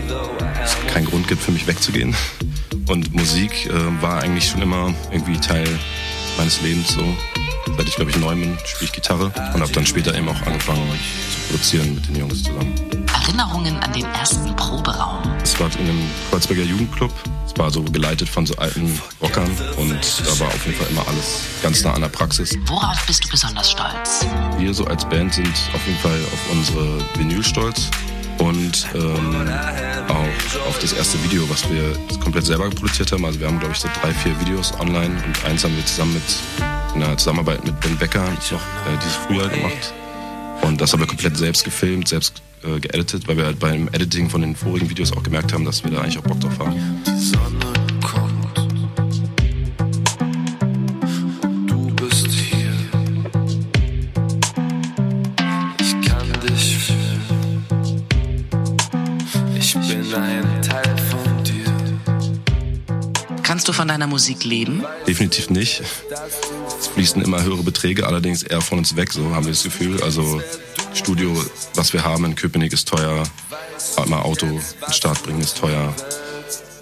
es 0.62 0.76
keinen 0.92 1.06
Grund 1.06 1.28
gibt 1.28 1.40
für 1.40 1.52
mich 1.52 1.66
wegzugehen. 1.66 2.14
Und 2.88 3.14
Musik 3.14 3.66
äh, 3.66 4.02
war 4.02 4.20
eigentlich 4.20 4.48
schon 4.48 4.62
immer 4.62 4.92
irgendwie 5.12 5.38
Teil 5.38 5.68
meines 6.36 6.60
Lebens 6.60 6.92
so. 6.92 7.16
Seit 7.76 7.86
ich 7.86 7.94
glaube 7.94 8.10
ich 8.10 8.18
neun 8.18 8.40
bin, 8.40 8.58
spiele 8.66 8.86
ich 8.86 8.92
Gitarre 8.92 9.26
und 9.54 9.60
habe 9.60 9.72
dann 9.72 9.86
später 9.86 10.14
eben 10.14 10.28
auch 10.28 10.42
angefangen 10.42 10.82
zu 10.90 11.48
produzieren 11.48 11.94
mit 11.94 12.08
den 12.08 12.16
Jungs 12.16 12.42
zusammen. 12.42 12.99
Erinnerungen 13.20 13.78
an 13.80 13.92
den 13.92 14.06
ersten 14.14 14.54
Proberaum. 14.56 15.18
Es 15.42 15.58
war 15.60 15.68
in 15.78 15.88
einem 15.88 16.10
Kreuzberger 16.30 16.62
Jugendclub. 16.62 17.12
Es 17.46 17.56
war 17.58 17.70
so 17.70 17.82
geleitet 17.82 18.28
von 18.28 18.46
so 18.46 18.54
alten 18.56 18.98
Rockern 19.20 19.50
und 19.76 20.22
da 20.24 20.40
war 20.40 20.48
auf 20.48 20.66
jeden 20.66 20.78
Fall 20.78 20.86
immer 20.90 21.06
alles 21.06 21.42
ganz 21.62 21.82
nah 21.84 21.92
an 21.92 22.00
der 22.00 22.08
Praxis. 22.08 22.56
Worauf 22.66 23.04
bist 23.06 23.24
du 23.24 23.28
besonders 23.28 23.70
stolz? 23.70 24.24
Wir 24.58 24.72
so 24.72 24.84
als 24.86 25.04
Band 25.04 25.34
sind 25.34 25.52
auf 25.74 25.86
jeden 25.86 25.98
Fall 25.98 26.18
auf 26.32 26.52
unsere 26.52 26.98
Vinyl 27.16 27.44
stolz 27.44 27.90
und 28.38 28.86
ähm, 28.94 29.48
auch 30.08 30.68
auf 30.68 30.78
das 30.80 30.92
erste 30.92 31.22
Video, 31.24 31.48
was 31.50 31.68
wir 31.70 31.94
komplett 32.20 32.46
selber 32.46 32.70
produziert 32.70 33.12
haben. 33.12 33.24
Also 33.24 33.38
wir 33.38 33.48
haben, 33.48 33.58
glaube 33.58 33.74
ich, 33.74 33.80
so 33.80 33.88
drei, 34.00 34.14
vier 34.14 34.38
Videos 34.40 34.72
online 34.80 35.22
und 35.26 35.44
eins 35.44 35.64
haben 35.64 35.76
wir 35.76 35.84
zusammen 35.84 36.14
mit 36.14 36.22
in 36.94 37.02
einer 37.02 37.16
Zusammenarbeit 37.16 37.64
mit 37.64 37.78
Ben 37.80 37.96
Becker 37.98 38.24
noch 38.30 38.52
äh, 38.52 38.96
dieses 39.02 39.16
Frühjahr 39.16 39.48
gemacht. 39.48 39.92
Das 40.80 40.94
haben 40.94 41.00
wir 41.00 41.06
komplett 41.06 41.36
selbst 41.36 41.62
gefilmt, 41.62 42.08
selbst 42.08 42.40
äh, 42.64 42.80
geeditet, 42.80 43.28
weil 43.28 43.36
wir 43.36 43.44
halt 43.44 43.58
beim 43.58 43.88
Editing 43.88 44.30
von 44.30 44.40
den 44.40 44.56
vorigen 44.56 44.88
Videos 44.88 45.12
auch 45.12 45.22
gemerkt 45.22 45.52
haben, 45.52 45.66
dass 45.66 45.84
wir 45.84 45.90
da 45.90 46.00
eigentlich 46.00 46.16
auch 46.16 46.22
Bock 46.22 46.40
drauf 46.40 46.58
haben. 46.58 46.74
Die 47.06 47.20
Sonne 47.20 47.70
kommt. 48.02 48.56
Du 51.68 51.94
bist 51.96 52.28
hier. 52.30 52.72
Ich 55.80 56.00
kann 56.08 56.26
dich 56.48 56.78
fühlen. 56.78 57.20
Ich 59.58 59.74
bin 59.74 60.14
ein 60.14 60.62
Teil 60.62 60.96
von 61.10 61.44
dir. 61.44 61.66
Kannst 63.42 63.68
du 63.68 63.74
von 63.74 63.86
deiner 63.86 64.06
Musik 64.06 64.44
leben? 64.44 64.82
Definitiv 65.06 65.50
nicht. 65.50 65.82
Es 66.78 66.86
fließen 66.86 67.20
immer 67.20 67.42
höhere 67.42 67.62
Beträge, 67.62 68.06
allerdings 68.06 68.42
eher 68.42 68.62
von 68.62 68.78
uns 68.78 68.96
weg, 68.96 69.12
so 69.12 69.34
haben 69.34 69.44
wir 69.44 69.52
das 69.52 69.62
Gefühl. 69.64 70.02
Also 70.02 70.40
Studio, 70.94 71.34
was 71.74 71.92
wir 71.92 72.04
haben 72.04 72.24
in 72.24 72.34
Köpenick 72.34 72.72
ist 72.72 72.88
teuer, 72.88 73.22
mal 74.06 74.22
Auto 74.22 74.46
in 74.46 74.92
Start 74.92 75.22
bringen 75.22 75.40
ist 75.40 75.58
teuer. 75.58 75.94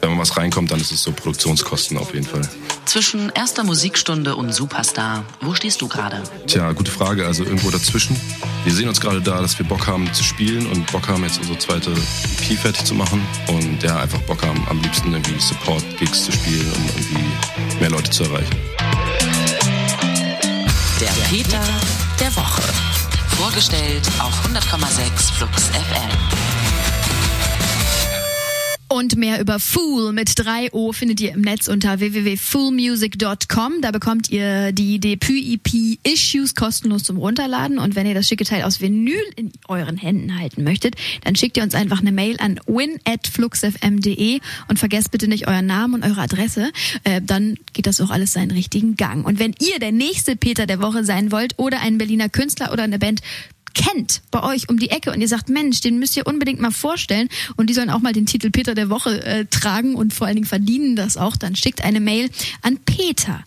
Wenn 0.01 0.11
man 0.11 0.19
was 0.19 0.37
reinkommt, 0.37 0.71
dann 0.71 0.81
ist 0.81 0.93
es 0.93 1.03
so 1.03 1.13
Produktionskosten 1.13 1.99
auf 1.99 2.15
jeden 2.15 2.27
Fall. 2.27 2.43
Zwischen 2.85 3.31
erster 3.35 3.65
Musikstunde 3.65 4.37
und 4.37 4.55
Superstar, 4.55 5.25
wo 5.43 5.55
stehst 5.55 5.83
du 5.83 5.89
gerade? 5.89 6.23
Tja, 6.47 6.73
gute 6.73 6.91
Frage. 6.91 7.27
Also 7.27 7.45
irgendwo 7.45 7.71
dazwischen. 7.71 8.17
Wir 8.65 8.73
sehen 8.73 8.89
uns 8.89 9.01
gerade 9.01 9.21
da, 9.21 9.43
dass 9.43 9.59
wir 9.59 9.67
Bock 9.67 9.87
haben 9.87 10.11
zu 10.15 10.23
spielen 10.25 10.67
und 10.67 10.91
Bock 10.91 11.09
haben, 11.09 11.23
jetzt 11.25 11.39
unsere 11.39 11.59
zweite 11.59 11.91
EP 11.91 12.59
fertig 12.59 12.85
zu 12.85 12.95
machen. 12.95 13.21
Und 13.49 13.83
ja, 13.83 13.99
einfach 13.99 14.21
Bock 14.23 14.43
haben, 14.43 14.67
am 14.71 14.81
liebsten 14.81 15.13
irgendwie 15.13 15.39
Support-Gigs 15.39 16.25
zu 16.25 16.33
spielen, 16.33 16.73
um 16.73 16.87
irgendwie 16.97 17.81
mehr 17.81 17.91
Leute 17.91 18.11
zu 18.11 18.25
erreichen. 18.25 18.57
Der 21.01 21.11
Peter. 21.29 21.61
Vorgestellt 23.49 24.07
auf 24.21 24.35
100,6 24.47 25.33
Flux 25.33 25.69
FM. 25.69 26.48
Und 28.99 29.15
mehr 29.15 29.41
über 29.41 29.61
Fool 29.61 30.13
mit 30.13 30.29
3O 30.31 30.93
findet 30.93 31.21
ihr 31.21 31.33
im 31.33 31.43
Netz 31.43 31.69
unter 31.69 32.01
www.foolmusic.com. 32.01 33.75
Da 33.81 33.93
bekommt 33.93 34.29
ihr 34.29 34.73
die 34.73 34.99
Debüt-EP 34.99 36.01
Issues 36.03 36.57
kostenlos 36.57 37.05
zum 37.05 37.17
Runterladen. 37.17 37.79
Und 37.79 37.95
wenn 37.95 38.09
ihr 38.09 38.15
das 38.15 38.27
schicke 38.27 38.45
Teil 38.45 38.65
aus 38.65 38.81
Vinyl 38.81 39.23
in 39.37 39.53
euren 39.69 39.97
Händen 39.99 40.37
halten 40.37 40.65
möchtet, 40.65 40.97
dann 41.23 41.37
schickt 41.37 41.57
ihr 41.57 41.63
uns 41.63 41.77
einfach 41.77 42.01
eine 42.01 42.11
Mail 42.11 42.39
an 42.41 42.59
win@fluxfm.de 42.67 44.41
und 44.67 44.81
vergesst 44.81 45.13
bitte 45.13 45.29
nicht 45.29 45.47
euren 45.47 45.67
Namen 45.67 45.95
und 45.95 46.03
eure 46.03 46.23
Adresse. 46.23 46.73
Äh, 47.05 47.23
dann 47.23 47.55
geht 47.75 47.87
das 47.87 48.01
auch 48.01 48.11
alles 48.11 48.33
seinen 48.33 48.51
richtigen 48.51 48.97
Gang. 48.97 49.25
Und 49.25 49.39
wenn 49.39 49.55
ihr 49.61 49.79
der 49.79 49.93
nächste 49.93 50.35
Peter 50.35 50.67
der 50.67 50.81
Woche 50.81 51.05
sein 51.05 51.31
wollt 51.31 51.57
oder 51.57 51.83
einen 51.83 51.99
Berliner 51.99 52.29
Künstler 52.29 52.73
oder 52.73 52.83
eine 52.83 52.99
Band 52.99 53.21
kennt 53.79 54.23
bei 54.31 54.43
euch 54.43 54.69
um 54.69 54.79
die 54.79 54.91
Ecke 54.91 55.13
und 55.13 55.21
ihr 55.21 55.29
sagt, 55.29 55.49
Mensch, 55.49 55.81
den 55.81 55.99
müsst 55.99 56.17
ihr 56.17 56.27
unbedingt 56.27 56.61
mal 56.61 56.73
vorstellen 56.73 57.29
und 57.57 57.71
die 57.71 57.75
sollen 57.75 57.91
auch 57.91 58.01
mal 58.01 58.13
den 58.13 58.27
Titel 58.27 58.51
Peter 58.51 58.75
der 58.75 58.91
Woche 58.91 59.25
äh, 59.25 59.45
tragen 59.47 59.95
und 59.95 60.13
vor 60.13 60.27
allen 60.27 60.37
Dingen 60.37 60.47
verdienen 60.47 60.97
das 60.97 61.17
auch, 61.17 61.37
dann 61.37 61.55
schickt 61.55 61.83
eine 61.85 62.01
Mail 62.01 62.29
an 62.63 62.79
Peter 62.85 63.45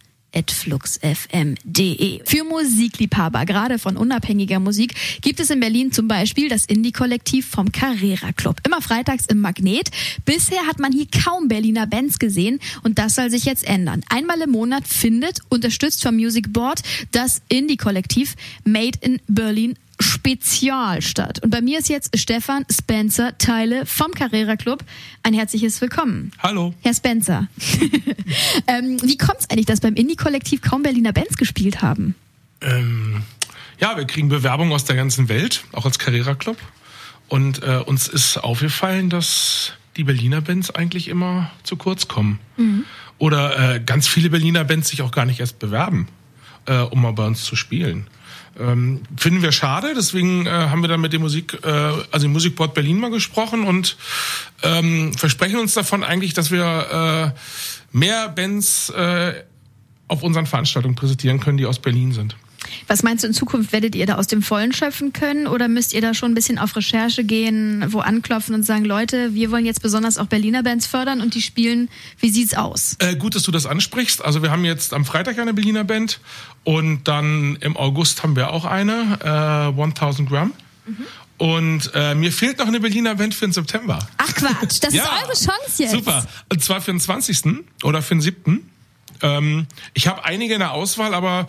fluxfm.de. 0.50 2.22
Für 2.26 2.44
Musikliebhaber, 2.46 3.46
gerade 3.46 3.80
von 3.80 3.98
unabhängiger 3.98 4.60
Musik, 4.60 4.94
gibt 5.22 5.39
es 5.39 5.50
in 5.50 5.60
Berlin 5.60 5.91
zum 5.91 6.08
Beispiel 6.08 6.48
das 6.48 6.65
Indie-Kollektiv 6.65 7.48
vom 7.48 7.72
Carrera 7.72 8.32
Club. 8.32 8.62
Immer 8.65 8.82
freitags 8.82 9.26
im 9.26 9.41
Magnet. 9.41 9.89
Bisher 10.24 10.65
hat 10.67 10.80
man 10.80 10.94
hier 10.94 11.08
kaum 11.26 11.50
Berliner 11.50 11.86
Bands 11.86 12.17
gesehen 12.17 12.60
und 12.84 12.98
das 12.98 13.15
soll 13.15 13.30
sich 13.30 13.44
jetzt 13.44 13.65
ändern. 13.65 14.04
Einmal 14.10 14.39
im 14.41 14.52
Monat 14.52 14.88
findet, 14.88 15.39
unterstützt 15.50 16.02
vom 16.02 16.15
Music 16.15 16.54
Board, 16.54 16.82
das 17.12 17.41
Indie-Kollektiv 17.50 18.36
Made 18.63 18.98
in 19.02 19.20
Berlin 19.28 19.76
Spezial 20.01 21.01
statt. 21.01 21.39
Und 21.43 21.49
bei 21.49 21.61
mir 21.61 21.79
ist 21.79 21.89
jetzt 21.89 22.17
Stefan 22.17 22.65
Spencer 22.69 23.37
Teile 23.37 23.85
vom 23.85 24.11
Carrera 24.11 24.55
Club. 24.55 24.83
Ein 25.23 25.33
herzliches 25.33 25.79
Willkommen. 25.81 26.31
Hallo. 26.39 26.73
Herr 26.81 26.93
Spencer. 26.93 27.47
ähm, 28.67 28.97
wie 29.03 29.17
kommt 29.17 29.39
es 29.39 29.49
eigentlich, 29.49 29.65
dass 29.65 29.79
beim 29.79 29.95
Indie-Kollektiv 29.95 30.61
kaum 30.61 30.83
Berliner 30.83 31.13
Bands 31.13 31.37
gespielt 31.37 31.81
haben? 31.81 32.15
Ähm, 32.61 33.23
ja, 33.79 33.97
wir 33.97 34.05
kriegen 34.05 34.29
Bewerbungen 34.29 34.73
aus 34.73 34.85
der 34.85 34.95
ganzen 34.95 35.29
Welt, 35.29 35.63
auch 35.71 35.85
als 35.85 35.99
Carrera 35.99 36.35
Club. 36.35 36.57
Und 37.27 37.63
äh, 37.63 37.77
uns 37.77 38.07
ist 38.07 38.37
aufgefallen, 38.37 39.09
dass 39.09 39.73
die 39.97 40.03
Berliner 40.03 40.41
Bands 40.41 40.71
eigentlich 40.71 41.07
immer 41.07 41.51
zu 41.63 41.75
kurz 41.75 42.07
kommen. 42.07 42.39
Oder 43.17 43.75
äh, 43.75 43.79
ganz 43.79 44.07
viele 44.07 44.29
Berliner 44.29 44.63
Bands 44.63 44.89
sich 44.89 45.01
auch 45.01 45.11
gar 45.11 45.25
nicht 45.25 45.39
erst 45.39 45.59
bewerben, 45.59 46.07
äh, 46.65 46.79
um 46.79 47.01
mal 47.01 47.13
bei 47.13 47.25
uns 47.25 47.43
zu 47.43 47.55
spielen. 47.55 48.07
Ähm, 48.59 49.01
finden 49.17 49.41
wir 49.41 49.51
schade, 49.51 49.93
deswegen 49.95 50.45
äh, 50.45 50.49
haben 50.49 50.81
wir 50.81 50.89
dann 50.89 51.01
mit 51.01 51.13
dem 51.13 51.21
Musik, 51.21 51.57
äh, 51.63 51.67
also 51.67 52.25
dem 52.25 52.33
Musikboard 52.33 52.73
Berlin 52.73 52.99
mal 52.99 53.09
gesprochen 53.09 53.63
und 53.63 53.95
ähm, 54.61 55.13
versprechen 55.13 55.59
uns 55.59 55.73
davon 55.73 56.03
eigentlich, 56.03 56.33
dass 56.33 56.51
wir 56.51 57.33
äh, 57.33 57.97
mehr 57.97 58.29
Bands 58.29 58.89
äh, 58.89 59.43
auf 60.07 60.23
unseren 60.23 60.45
Veranstaltungen 60.45 60.95
präsentieren 60.95 61.39
können, 61.39 61.57
die 61.57 61.65
aus 61.65 61.79
Berlin 61.79 62.11
sind. 62.11 62.35
Was 62.88 63.03
meinst 63.03 63.23
du 63.23 63.27
in 63.27 63.34
Zukunft? 63.34 63.71
Werdet 63.73 63.95
ihr 63.95 64.05
da 64.05 64.15
aus 64.15 64.27
dem 64.27 64.41
Vollen 64.41 64.73
schöpfen 64.73 65.13
können 65.13 65.47
oder 65.47 65.67
müsst 65.67 65.93
ihr 65.93 66.01
da 66.01 66.13
schon 66.13 66.31
ein 66.31 66.36
bisschen 66.36 66.57
auf 66.57 66.75
Recherche 66.75 67.23
gehen, 67.23 67.86
wo 67.89 67.99
anklopfen 67.99 68.55
und 68.55 68.63
sagen, 68.63 68.86
Leute, 68.86 69.34
wir 69.34 69.51
wollen 69.51 69.65
jetzt 69.65 69.81
besonders 69.81 70.17
auch 70.17 70.27
Berliner 70.27 70.63
Bands 70.63 70.88
fördern 70.88 71.21
und 71.21 71.36
die 71.36 71.41
spielen, 71.41 71.89
wie 72.19 72.29
sieht's 72.29 72.53
aus? 72.53 72.95
Äh, 72.99 73.15
gut, 73.15 73.36
dass 73.36 73.43
du 73.43 73.51
das 73.51 73.65
ansprichst. 73.65 74.23
Also 74.23 74.41
wir 74.41 74.51
haben 74.51 74.65
jetzt 74.65 74.93
am 74.93 75.05
Freitag 75.05 75.39
eine 75.39 75.53
Berliner 75.53 75.84
Band 75.84 76.19
und 76.63 77.07
dann 77.07 77.57
im 77.57 77.77
August 77.77 78.23
haben 78.23 78.36
wir 78.36 78.51
auch 78.51 78.65
eine, 78.65 79.19
äh, 79.23 79.81
1000 79.81 80.29
Gramm. 80.29 80.53
Mhm. 80.86 81.05
Und 81.38 81.91
äh, 81.95 82.13
mir 82.13 82.31
fehlt 82.31 82.60
noch 82.60 82.67
eine 82.67 82.79
Berliner 82.79 83.15
Band 83.15 83.34
für 83.34 83.47
den 83.47 83.51
September. 83.51 83.97
Ach 84.17 84.36
Quatsch, 84.36 84.77
das 84.81 84.93
ja, 84.93 85.03
ist 85.03 85.10
eure 85.23 85.34
Chance 85.34 85.84
jetzt. 85.84 85.91
Super. 85.91 86.23
Und 86.49 86.63
zwar 86.63 86.81
für 86.81 86.91
den 86.91 86.99
20. 86.99 87.63
oder 87.81 88.03
für 88.03 88.13
den 88.13 88.21
7. 88.21 88.70
Ähm, 89.21 89.67
ich 89.93 90.07
habe 90.07 90.25
einige 90.25 90.53
in 90.53 90.60
der 90.60 90.71
Auswahl, 90.71 91.13
aber 91.13 91.47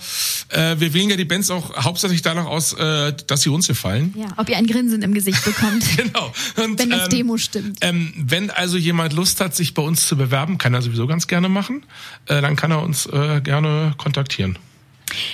äh, 0.48 0.76
wir 0.78 0.94
wählen 0.94 1.11
ja 1.11 1.16
die 1.16 1.24
Bands 1.24 1.50
auch 1.50 1.85
hauptsächlich 1.85 2.22
danach 2.22 2.46
aus, 2.46 2.72
äh, 2.74 3.12
dass 3.26 3.42
sie 3.42 3.48
uns 3.48 3.66
gefallen. 3.66 4.14
Ja, 4.16 4.26
ob 4.37 4.48
ihr 4.48 4.56
ein 4.56 4.66
Grinsen 4.66 5.02
im 5.02 5.14
Gesicht 5.14 5.44
bekommt. 5.44 5.85
genau. 5.96 6.32
Und, 6.62 6.78
wenn 6.78 6.90
das 6.90 7.04
ähm, 7.04 7.11
Demo 7.11 7.38
stimmt. 7.38 7.78
Ähm, 7.80 8.12
wenn 8.16 8.50
also 8.50 8.76
jemand 8.76 9.12
Lust 9.12 9.40
hat, 9.40 9.54
sich 9.54 9.74
bei 9.74 9.82
uns 9.82 10.06
zu 10.06 10.16
bewerben, 10.16 10.58
kann 10.58 10.74
er 10.74 10.82
sowieso 10.82 11.06
ganz 11.06 11.26
gerne 11.26 11.48
machen, 11.48 11.85
äh, 12.26 12.40
dann 12.40 12.56
kann 12.56 12.70
er 12.70 12.82
uns 12.82 13.06
äh, 13.06 13.40
gerne 13.42 13.94
kontaktieren. 13.96 14.58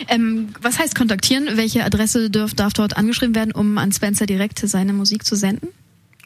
Ähm, 0.09 0.49
was 0.61 0.79
heißt 0.79 0.95
kontaktieren? 0.95 1.57
Welche 1.57 1.85
Adresse 1.85 2.31
darf, 2.31 2.55
darf 2.55 2.73
dort 2.73 2.97
angeschrieben 2.97 3.35
werden, 3.35 3.53
um 3.53 3.79
an 3.79 3.93
Spencer 3.93 4.27
direkt 4.27 4.59
seine 4.59 4.93
Musik 4.93 5.25
zu 5.25 5.37
senden? 5.37 5.69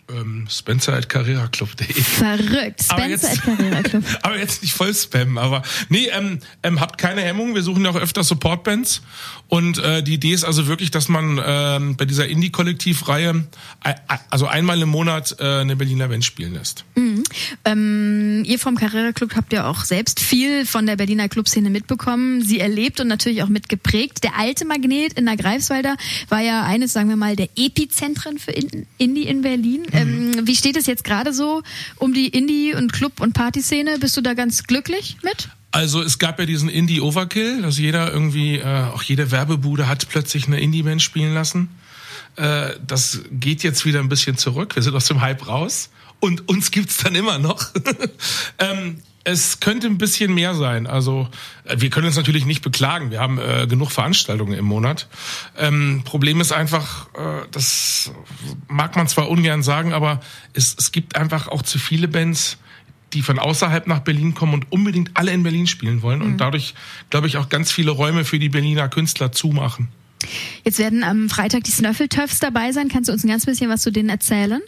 Ähm, 0.08 0.46
Spencer 0.50 0.94
at 0.94 1.08
carreraclub.de. 1.08 1.92
Verrückt. 1.92 2.82
Spencer 2.82 2.94
aber 2.94 3.08
jetzt, 3.08 3.24
at 3.24 3.42
Carrera 3.42 3.82
aber 4.22 4.38
jetzt 4.38 4.62
nicht 4.62 4.74
voll 4.74 4.94
spammen, 4.94 5.38
aber 5.38 5.62
nee, 5.88 6.08
ähm, 6.12 6.40
ähm, 6.62 6.80
habt 6.80 6.98
keine 6.98 7.22
Hemmung. 7.22 7.54
Wir 7.54 7.62
suchen 7.62 7.84
ja 7.84 7.90
auch 7.90 7.96
öfter 7.96 8.24
Supportbands 8.24 9.02
und 9.48 9.78
äh, 9.78 10.02
die 10.02 10.14
Idee 10.14 10.32
ist 10.32 10.44
also 10.44 10.66
wirklich, 10.66 10.90
dass 10.90 11.08
man 11.08 11.40
ähm, 11.44 11.96
bei 11.96 12.04
dieser 12.04 12.26
Indie-Kollektivreihe 12.26 13.44
äh, 13.84 13.94
also 14.30 14.46
einmal 14.46 14.80
im 14.82 14.88
Monat 14.88 15.36
äh, 15.38 15.60
eine 15.60 15.76
Berliner 15.76 16.08
Band 16.08 16.24
spielen 16.24 16.54
lässt. 16.54 16.84
Mhm. 16.94 17.22
Ähm, 17.64 18.42
ihr 18.44 18.58
vom 18.58 18.76
Carrera 18.76 19.12
Club 19.12 19.34
habt 19.36 19.52
ja 19.52 19.68
auch 19.68 19.84
selbst 19.84 20.20
viel 20.20 20.66
von 20.66 20.86
der 20.86 20.96
Berliner 20.96 21.28
Clubszene 21.28 21.70
mitbekommen, 21.70 22.42
sie 22.42 22.60
erlebt 22.60 23.00
und 23.00 23.08
natürlich 23.08 23.42
auch 23.42 23.48
mitgeprägt. 23.48 24.24
Der 24.24 24.38
alte 24.38 24.64
Magnet 24.64 25.14
in 25.14 25.26
der 25.26 25.36
Greifswalder 25.36 25.96
war 26.28 26.40
ja 26.40 26.64
eines, 26.64 26.92
sagen 26.92 27.08
wir 27.08 27.16
mal, 27.16 27.36
der 27.36 27.48
Epizentren 27.56 28.38
für 28.38 28.52
Indie 28.52 29.26
in 29.26 29.42
Berlin. 29.42 29.86
Mhm. 29.92 29.98
Ähm, 29.98 30.46
wie 30.46 30.56
steht 30.56 30.76
es 30.76 30.86
jetzt 30.86 31.04
gerade 31.04 31.32
so 31.32 31.62
um 31.96 32.14
die 32.14 32.28
Indie- 32.28 32.74
und 32.74 32.92
Club- 32.92 33.20
und 33.20 33.32
Partyszene? 33.32 33.98
Bist 33.98 34.16
du 34.16 34.20
da 34.20 34.34
ganz 34.34 34.64
glücklich 34.64 35.16
mit? 35.22 35.48
Also 35.70 36.02
es 36.02 36.18
gab 36.18 36.38
ja 36.38 36.46
diesen 36.46 36.68
Indie 36.68 37.00
Overkill, 37.00 37.62
dass 37.62 37.78
jeder 37.78 38.12
irgendwie, 38.12 38.58
äh, 38.58 38.84
auch 38.92 39.02
jede 39.02 39.30
Werbebude 39.30 39.88
hat 39.88 40.08
plötzlich 40.08 40.46
eine 40.46 40.60
Indie-Band 40.60 41.00
spielen 41.00 41.32
lassen. 41.32 41.70
Äh, 42.36 42.70
das 42.86 43.20
geht 43.30 43.62
jetzt 43.62 43.84
wieder 43.86 44.00
ein 44.00 44.08
bisschen 44.08 44.36
zurück. 44.36 44.76
Wir 44.76 44.82
sind 44.82 44.94
aus 44.94 45.06
dem 45.06 45.22
Hype 45.22 45.46
raus 45.46 45.90
und 46.20 46.48
uns 46.48 46.70
gibt's 46.70 46.98
dann 46.98 47.14
immer 47.14 47.38
noch. 47.38 47.70
ähm, 48.58 48.98
es 49.24 49.60
könnte 49.60 49.86
ein 49.86 49.98
bisschen 49.98 50.34
mehr 50.34 50.54
sein. 50.54 50.86
Also 50.86 51.28
äh, 51.64 51.76
wir 51.78 51.90
können 51.90 52.06
uns 52.06 52.16
natürlich 52.16 52.46
nicht 52.46 52.62
beklagen. 52.62 53.10
Wir 53.10 53.20
haben 53.20 53.38
äh, 53.38 53.66
genug 53.66 53.90
Veranstaltungen 53.90 54.54
im 54.54 54.64
Monat. 54.64 55.08
Ähm, 55.58 56.02
Problem 56.04 56.40
ist 56.40 56.52
einfach, 56.52 57.08
äh, 57.14 57.46
das 57.50 58.12
mag 58.68 58.96
man 58.96 59.08
zwar 59.08 59.28
ungern 59.28 59.62
sagen, 59.62 59.92
aber 59.92 60.20
es, 60.54 60.74
es 60.78 60.92
gibt 60.92 61.16
einfach 61.16 61.48
auch 61.48 61.62
zu 61.62 61.78
viele 61.78 62.08
Bands, 62.08 62.58
die 63.12 63.22
von 63.22 63.38
außerhalb 63.38 63.86
nach 63.86 64.00
Berlin 64.00 64.34
kommen 64.34 64.54
und 64.54 64.72
unbedingt 64.72 65.10
alle 65.14 65.32
in 65.32 65.42
Berlin 65.42 65.66
spielen 65.66 66.02
wollen 66.02 66.20
mhm. 66.20 66.26
und 66.26 66.38
dadurch, 66.38 66.74
glaube 67.10 67.26
ich, 67.26 67.36
auch 67.36 67.48
ganz 67.48 67.70
viele 67.70 67.90
Räume 67.90 68.24
für 68.24 68.38
die 68.38 68.48
Berliner 68.48 68.88
Künstler 68.88 69.32
zumachen. 69.32 69.88
Jetzt 70.64 70.78
werden 70.78 71.02
am 71.02 71.28
Freitag 71.28 71.64
die 71.64 71.72
Snöffeltöffs 71.72 72.38
dabei 72.38 72.72
sein. 72.72 72.88
Kannst 72.88 73.08
du 73.08 73.12
uns 73.12 73.24
ein 73.24 73.28
ganz 73.28 73.44
bisschen 73.44 73.68
was 73.68 73.82
zu 73.82 73.90
denen 73.90 74.08
erzählen? 74.08 74.62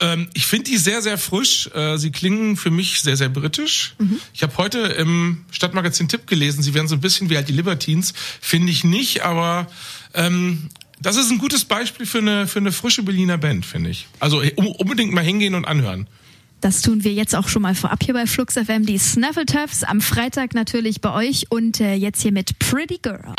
Ähm, 0.00 0.28
ich 0.34 0.46
finde 0.46 0.70
die 0.70 0.78
sehr, 0.78 1.02
sehr 1.02 1.18
frisch. 1.18 1.68
Äh, 1.74 1.98
sie 1.98 2.10
klingen 2.10 2.56
für 2.56 2.70
mich 2.70 3.02
sehr, 3.02 3.16
sehr 3.16 3.28
britisch. 3.28 3.94
Mhm. 3.98 4.20
Ich 4.32 4.42
habe 4.42 4.56
heute 4.56 4.78
im 4.78 5.44
Stadtmagazin 5.50 6.08
Tipp 6.08 6.26
gelesen, 6.26 6.62
sie 6.62 6.74
werden 6.74 6.88
so 6.88 6.96
ein 6.96 7.00
bisschen 7.00 7.30
wie 7.30 7.36
halt 7.36 7.48
die 7.48 7.52
Libertines. 7.52 8.14
Finde 8.40 8.72
ich 8.72 8.84
nicht, 8.84 9.22
aber 9.22 9.66
ähm, 10.14 10.70
das 11.00 11.16
ist 11.16 11.30
ein 11.30 11.38
gutes 11.38 11.64
Beispiel 11.64 12.06
für 12.06 12.18
eine, 12.18 12.46
für 12.46 12.58
eine 12.58 12.72
frische 12.72 13.02
Berliner 13.02 13.38
Band, 13.38 13.64
finde 13.64 13.90
ich. 13.90 14.06
Also 14.18 14.42
unbedingt 14.56 15.12
mal 15.12 15.24
hingehen 15.24 15.54
und 15.54 15.64
anhören. 15.64 16.06
Das 16.60 16.82
tun 16.82 17.04
wir 17.04 17.14
jetzt 17.14 17.34
auch 17.34 17.48
schon 17.48 17.62
mal 17.62 17.74
vorab 17.74 18.02
hier 18.02 18.12
bei 18.12 18.26
Flux 18.26 18.54
FM. 18.54 18.84
Die 18.84 18.98
Snaffletuffs 18.98 19.82
am 19.82 20.02
Freitag 20.02 20.54
natürlich 20.54 21.00
bei 21.00 21.12
euch 21.12 21.46
und 21.50 21.80
äh, 21.80 21.94
jetzt 21.94 22.20
hier 22.20 22.32
mit 22.32 22.58
Pretty 22.58 22.98
Girl. 23.00 23.34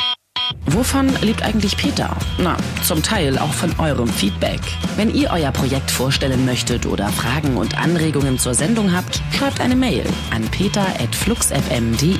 Wovon 0.66 1.10
lebt 1.22 1.44
eigentlich 1.44 1.76
Peter? 1.76 2.16
Na, 2.38 2.56
zum 2.84 3.04
Teil 3.04 3.38
auch 3.38 3.54
von 3.54 3.78
eurem 3.80 4.08
Feedback. 4.08 4.62
Wenn 4.96 5.14
ihr 5.14 5.30
euer 5.32 5.52
Projekt 5.52 5.92
vorstellen 5.92 6.46
möchtet 6.46 6.86
oder 6.86 7.10
Fragen 7.10 7.58
und 7.58 7.78
Anregungen 7.78 8.40
zur 8.40 8.54
Sendung 8.54 8.94
habt, 8.94 9.22
schreibt 9.38 9.60
eine 9.60 9.76
Mail 9.76 10.06
an 10.32 10.44
peter.fluxfm.de. 10.50 12.18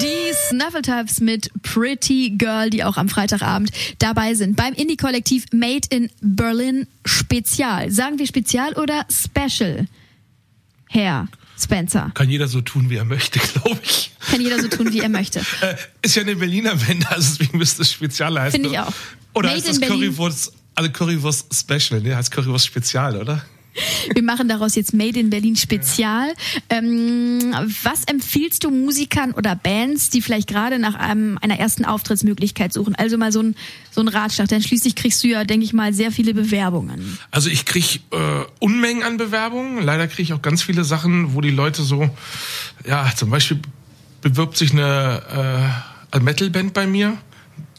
Die 0.00 0.32
Snuffletuffs 0.48 1.20
mit 1.20 1.50
Pretty 1.62 2.30
Girl, 2.36 2.70
die 2.70 2.84
auch 2.84 2.96
am 2.96 3.08
Freitagabend 3.08 3.70
dabei 3.98 4.34
sind 4.34 4.56
beim 4.56 4.72
Indie-Kollektiv 4.74 5.46
Made 5.52 5.88
in 5.90 6.10
Berlin 6.20 6.86
Spezial. 7.04 7.90
Sagen 7.90 8.18
wir 8.18 8.26
Spezial 8.26 8.72
oder 8.74 9.04
Special? 9.10 9.86
Herr 10.88 11.28
Spencer. 11.58 12.10
Kann 12.14 12.28
jeder 12.28 12.48
so 12.48 12.60
tun, 12.60 12.90
wie 12.90 12.96
er 12.96 13.04
möchte, 13.04 13.38
glaube 13.54 13.80
ich. 13.82 14.12
Kann 14.30 14.40
jeder 14.40 14.60
so 14.60 14.68
tun, 14.68 14.92
wie 14.92 15.00
er 15.00 15.08
möchte. 15.08 15.40
Äh, 15.62 15.74
ist 16.02 16.16
ja 16.16 16.22
eine 16.22 16.36
Berliner 16.36 16.76
Band, 16.76 17.10
also 17.10 17.38
deswegen 17.38 17.58
müsste 17.58 17.82
es 17.82 17.92
Spezial 17.92 18.38
heißen. 18.38 18.60
Finde 18.60 18.68
ich 18.68 18.78
auch. 18.78 18.92
Oder 19.32 19.48
Made 19.48 19.56
heißt 19.56 19.68
das 19.68 19.80
Currywurst, 19.80 20.52
also 20.74 20.90
Currywurst 20.90 21.54
Special, 21.54 22.00
ne? 22.00 22.16
Heißt 22.16 22.30
Currywurst 22.30 22.66
Spezial, 22.66 23.16
oder? 23.16 23.44
Wir 24.12 24.22
machen 24.22 24.48
daraus 24.48 24.74
jetzt 24.74 24.94
Made 24.94 25.18
in 25.18 25.30
Berlin 25.30 25.56
Spezial. 25.56 26.32
Ähm, 26.70 27.54
was 27.82 28.04
empfiehlst 28.04 28.64
du 28.64 28.70
Musikern 28.70 29.32
oder 29.32 29.56
Bands, 29.56 30.10
die 30.10 30.22
vielleicht 30.22 30.48
gerade 30.48 30.78
nach 30.78 30.94
einem, 30.94 31.38
einer 31.40 31.58
ersten 31.58 31.84
Auftrittsmöglichkeit 31.84 32.72
suchen? 32.72 32.94
Also 32.94 33.18
mal 33.18 33.32
so 33.32 33.42
ein, 33.42 33.56
so 33.90 34.00
ein 34.00 34.08
Ratschlag, 34.08 34.48
denn 34.48 34.62
schließlich 34.62 34.94
kriegst 34.94 35.22
du 35.24 35.28
ja, 35.28 35.44
denke 35.44 35.64
ich 35.64 35.72
mal, 35.72 35.92
sehr 35.92 36.12
viele 36.12 36.34
Bewerbungen. 36.34 37.18
Also 37.30 37.50
ich 37.50 37.64
krieg 37.64 38.00
äh, 38.10 38.16
Unmengen 38.60 39.02
an 39.02 39.16
Bewerbungen. 39.16 39.82
Leider 39.82 40.06
kriege 40.06 40.22
ich 40.22 40.32
auch 40.32 40.42
ganz 40.42 40.62
viele 40.62 40.84
Sachen, 40.84 41.34
wo 41.34 41.40
die 41.40 41.50
Leute 41.50 41.82
so, 41.82 42.08
ja, 42.86 43.10
zum 43.14 43.30
Beispiel 43.30 43.60
bewirbt 44.22 44.56
sich 44.56 44.72
eine 44.72 45.82
äh, 46.12 46.20
Metalband 46.20 46.72
bei 46.72 46.86
mir 46.86 47.18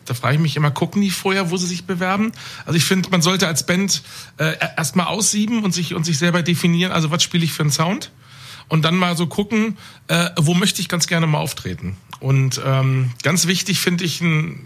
da 0.07 0.13
frage 0.13 0.35
ich 0.35 0.41
mich 0.41 0.55
immer, 0.55 0.71
gucken 0.71 1.01
die 1.01 1.11
vorher, 1.11 1.51
wo 1.51 1.57
sie 1.57 1.67
sich 1.67 1.85
bewerben? 1.85 2.31
Also 2.65 2.77
ich 2.77 2.85
finde, 2.85 3.09
man 3.09 3.21
sollte 3.21 3.47
als 3.47 3.65
Band 3.65 4.01
äh, 4.37 4.55
erstmal 4.75 5.07
aussieben 5.07 5.63
und 5.63 5.73
sich, 5.73 5.93
und 5.93 6.05
sich 6.05 6.17
selber 6.17 6.41
definieren, 6.41 6.91
also 6.91 7.11
was 7.11 7.21
spiele 7.21 7.43
ich 7.43 7.53
für 7.53 7.63
einen 7.63 7.71
Sound? 7.71 8.11
Und 8.69 8.83
dann 8.83 8.95
mal 8.95 9.15
so 9.15 9.27
gucken, 9.27 9.77
äh, 10.07 10.29
wo 10.37 10.53
möchte 10.53 10.81
ich 10.81 10.89
ganz 10.89 11.07
gerne 11.07 11.27
mal 11.27 11.37
auftreten? 11.37 11.95
Und 12.19 12.59
ähm, 12.65 13.11
ganz 13.23 13.47
wichtig 13.47 13.79
finde 13.79 14.03
ich 14.03 14.19
ein, 14.21 14.65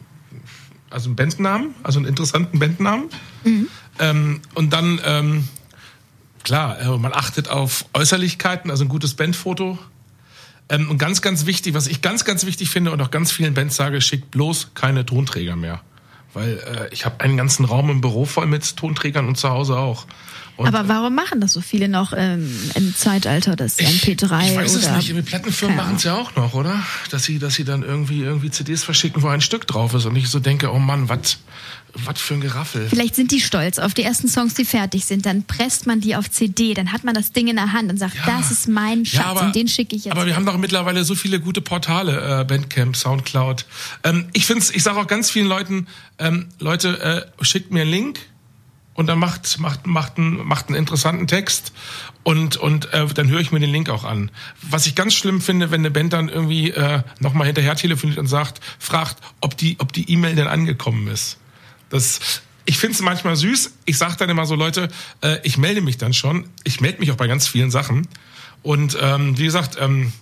also 0.89 1.09
einen 1.09 1.15
Bandnamen, 1.15 1.75
also 1.83 1.99
einen 1.99 2.07
interessanten 2.07 2.59
Bandnamen. 2.59 3.09
Mhm. 3.43 3.67
Ähm, 3.99 4.41
und 4.55 4.73
dann, 4.73 4.99
ähm, 5.05 5.47
klar, 6.43 6.79
äh, 6.79 6.97
man 6.97 7.13
achtet 7.13 7.49
auf 7.49 7.85
Äußerlichkeiten, 7.93 8.71
also 8.71 8.85
ein 8.85 8.89
gutes 8.89 9.13
Bandfoto 9.15 9.77
ähm, 10.71 10.89
und 10.89 10.97
ganz, 10.97 11.21
ganz 11.21 11.45
wichtig, 11.45 11.73
was 11.73 11.87
ich 11.87 12.01
ganz, 12.01 12.25
ganz 12.25 12.45
wichtig 12.45 12.69
finde 12.69 12.91
und 12.91 13.01
auch 13.01 13.11
ganz 13.11 13.31
vielen 13.31 13.53
Bands 13.53 13.75
sage, 13.75 14.01
schickt 14.01 14.31
bloß 14.31 14.71
keine 14.73 15.05
Tonträger 15.05 15.55
mehr. 15.55 15.81
Weil 16.33 16.59
äh, 16.59 16.93
ich 16.93 17.05
habe 17.05 17.19
einen 17.19 17.35
ganzen 17.35 17.65
Raum 17.65 17.89
im 17.89 17.99
Büro 18.01 18.25
voll 18.25 18.47
mit 18.47 18.77
Tonträgern 18.77 19.27
und 19.27 19.37
zu 19.37 19.49
Hause 19.49 19.77
auch. 19.77 20.07
Und 20.61 20.67
Aber 20.67 20.87
warum 20.87 21.15
machen 21.15 21.41
das 21.41 21.53
so 21.53 21.61
viele 21.61 21.87
noch 21.87 22.13
ähm, 22.15 22.49
im 22.75 22.95
Zeitalter 22.95 23.55
des 23.55 23.79
MP3? 23.79 24.11
Ich 24.13 24.55
weiß 24.55 24.77
oder? 24.77 24.97
es 24.97 25.07
nicht. 25.07 25.09
Die 25.09 25.21
Plattenfirmen 25.21 25.75
machen 25.75 25.95
es 25.95 26.03
ja 26.03 26.15
auch 26.15 26.35
noch, 26.35 26.53
oder? 26.53 26.83
Dass 27.09 27.23
sie, 27.23 27.39
dass 27.39 27.55
sie 27.55 27.63
dann 27.63 27.83
irgendwie 27.83 28.21
irgendwie 28.21 28.51
CDs 28.51 28.83
verschicken, 28.83 29.21
wo 29.23 29.27
ein 29.27 29.41
Stück 29.41 29.67
drauf 29.67 29.93
ist 29.93 30.05
und 30.05 30.15
ich 30.15 30.29
so 30.29 30.39
denke, 30.39 30.71
oh 30.71 30.79
Mann, 30.79 31.09
was 31.09 31.37
was 31.93 32.21
für 32.21 32.35
ein 32.35 32.41
Geraffel. 32.41 32.87
Vielleicht 32.89 33.15
sind 33.15 33.31
die 33.31 33.41
stolz 33.41 33.79
auf 33.79 33.93
die 33.93 34.03
ersten 34.03 34.27
Songs, 34.27 34.53
die 34.53 34.65
fertig 34.65 35.05
sind. 35.05 35.25
Dann 35.25 35.43
presst 35.43 35.87
man 35.87 35.99
die 35.99 36.15
auf 36.15 36.29
CD, 36.29 36.73
dann 36.73 36.91
hat 36.91 37.03
man 37.03 37.13
das 37.13 37.31
Ding 37.31 37.47
in 37.47 37.55
der 37.55 37.73
Hand 37.73 37.91
und 37.91 37.97
sagt, 37.97 38.15
ja. 38.15 38.23
das 38.25 38.51
ist 38.51 38.67
mein 38.67 39.05
Schatz 39.05 39.21
ja, 39.21 39.25
aber, 39.25 39.41
und 39.41 39.55
den 39.55 39.67
schicke 39.67 39.95
ich 39.95 40.05
jetzt. 40.05 40.13
Aber 40.13 40.25
wir 40.25 40.35
haben 40.35 40.45
doch 40.45 40.57
mittlerweile 40.57 41.03
so 41.03 41.15
viele 41.15 41.39
gute 41.39 41.61
Portale, 41.61 42.41
äh, 42.41 42.43
Bandcamp, 42.43 42.95
Soundcloud. 42.95 43.65
Ähm, 44.03 44.27
ich 44.33 44.45
finde 44.45 44.65
ich 44.73 44.83
sage 44.83 44.99
auch 44.99 45.07
ganz 45.07 45.29
vielen 45.29 45.47
Leuten, 45.47 45.87
ähm, 46.19 46.47
Leute, 46.59 47.27
äh, 47.39 47.43
schickt 47.43 47.71
mir 47.71 47.81
einen 47.81 47.91
Link 47.91 48.19
und 48.93 49.07
dann 49.07 49.19
macht, 49.19 49.59
macht, 49.59 49.87
macht, 49.87 50.17
einen, 50.17 50.45
macht 50.45 50.67
einen 50.67 50.77
interessanten 50.77 51.27
Text 51.27 51.71
und, 52.23 52.57
und 52.57 52.93
äh, 52.93 53.05
dann 53.07 53.29
höre 53.29 53.39
ich 53.39 53.51
mir 53.51 53.59
den 53.59 53.71
Link 53.71 53.89
auch 53.89 54.03
an. 54.03 54.31
Was 54.61 54.85
ich 54.85 54.95
ganz 54.95 55.13
schlimm 55.13 55.41
finde, 55.41 55.71
wenn 55.71 55.81
eine 55.81 55.91
Band 55.91 56.13
dann 56.13 56.29
irgendwie 56.29 56.71
äh, 56.71 57.01
nochmal 57.19 57.47
hinterher 57.47 57.75
telefoniert 57.75 58.19
und 58.19 58.27
sagt, 58.27 58.59
fragt, 58.79 59.17
ob 59.39 59.57
die 59.57 59.77
ob 59.79 59.93
die 59.93 60.11
E-Mail 60.11 60.35
denn 60.35 60.47
angekommen 60.47 61.07
ist. 61.07 61.37
Das, 61.89 62.19
ich 62.65 62.77
finde 62.77 62.95
es 62.95 63.01
manchmal 63.01 63.35
süß. 63.35 63.73
Ich 63.85 63.97
sage 63.97 64.15
dann 64.17 64.29
immer 64.29 64.45
so, 64.45 64.55
Leute, 64.55 64.89
äh, 65.21 65.37
ich 65.43 65.57
melde 65.57 65.81
mich 65.81 65.97
dann 65.97 66.13
schon. 66.13 66.47
Ich 66.63 66.81
melde 66.81 66.99
mich 66.99 67.11
auch 67.11 67.17
bei 67.17 67.27
ganz 67.27 67.47
vielen 67.47 67.71
Sachen. 67.71 68.07
Und 68.61 68.97
ähm, 69.01 69.37
wie 69.37 69.45
gesagt, 69.45 69.77
ähm, 69.79 70.13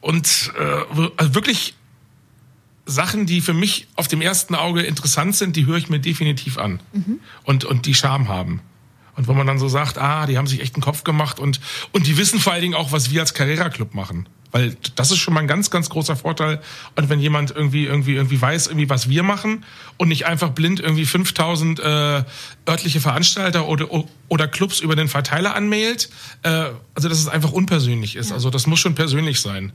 und 0.00 0.52
äh, 0.58 1.08
also 1.16 1.34
wirklich 1.34 1.74
Sachen, 2.86 3.26
die 3.26 3.40
für 3.40 3.54
mich 3.54 3.88
auf 3.96 4.08
dem 4.08 4.20
ersten 4.20 4.54
Auge 4.54 4.82
interessant 4.82 5.36
sind, 5.36 5.56
die 5.56 5.66
höre 5.66 5.76
ich 5.76 5.88
mir 5.88 6.00
definitiv 6.00 6.58
an. 6.58 6.80
Und, 7.44 7.64
und 7.64 7.86
die 7.86 7.94
Charme 7.94 8.28
haben. 8.28 8.60
Und 9.16 9.28
wo 9.28 9.32
man 9.32 9.46
dann 9.46 9.58
so 9.58 9.68
sagt, 9.68 9.96
ah, 9.98 10.26
die 10.26 10.38
haben 10.38 10.46
sich 10.46 10.60
echt 10.60 10.74
einen 10.74 10.82
Kopf 10.82 11.04
gemacht 11.04 11.38
und, 11.38 11.60
und 11.92 12.06
die 12.06 12.16
wissen 12.16 12.40
vor 12.40 12.52
allen 12.52 12.62
Dingen 12.62 12.74
auch, 12.74 12.90
was 12.90 13.10
wir 13.10 13.20
als 13.20 13.32
Carrera 13.32 13.68
Club 13.68 13.94
machen. 13.94 14.28
Weil 14.50 14.76
das 14.94 15.10
ist 15.10 15.18
schon 15.18 15.34
mal 15.34 15.40
ein 15.40 15.48
ganz, 15.48 15.70
ganz 15.70 15.88
großer 15.88 16.14
Vorteil. 16.14 16.60
Und 16.94 17.08
wenn 17.08 17.18
jemand 17.18 17.50
irgendwie, 17.50 17.86
irgendwie, 17.86 18.14
irgendwie 18.14 18.40
weiß, 18.40 18.68
irgendwie, 18.68 18.88
was 18.88 19.08
wir 19.08 19.24
machen 19.24 19.64
und 19.96 20.08
nicht 20.08 20.26
einfach 20.26 20.50
blind 20.50 20.78
irgendwie 20.78 21.06
5000 21.06 21.80
äh, 21.80 22.22
örtliche 22.68 23.00
Veranstalter 23.00 23.66
oder, 23.66 23.88
oder 24.28 24.46
Clubs 24.46 24.78
über 24.78 24.94
den 24.94 25.08
Verteiler 25.08 25.56
anmailt, 25.56 26.08
äh, 26.42 26.70
also 26.94 27.08
dass 27.08 27.18
es 27.18 27.26
einfach 27.26 27.50
unpersönlich 27.50 28.14
ist. 28.14 28.30
Also 28.30 28.50
das 28.50 28.68
muss 28.68 28.78
schon 28.78 28.94
persönlich 28.94 29.40
sein. 29.40 29.72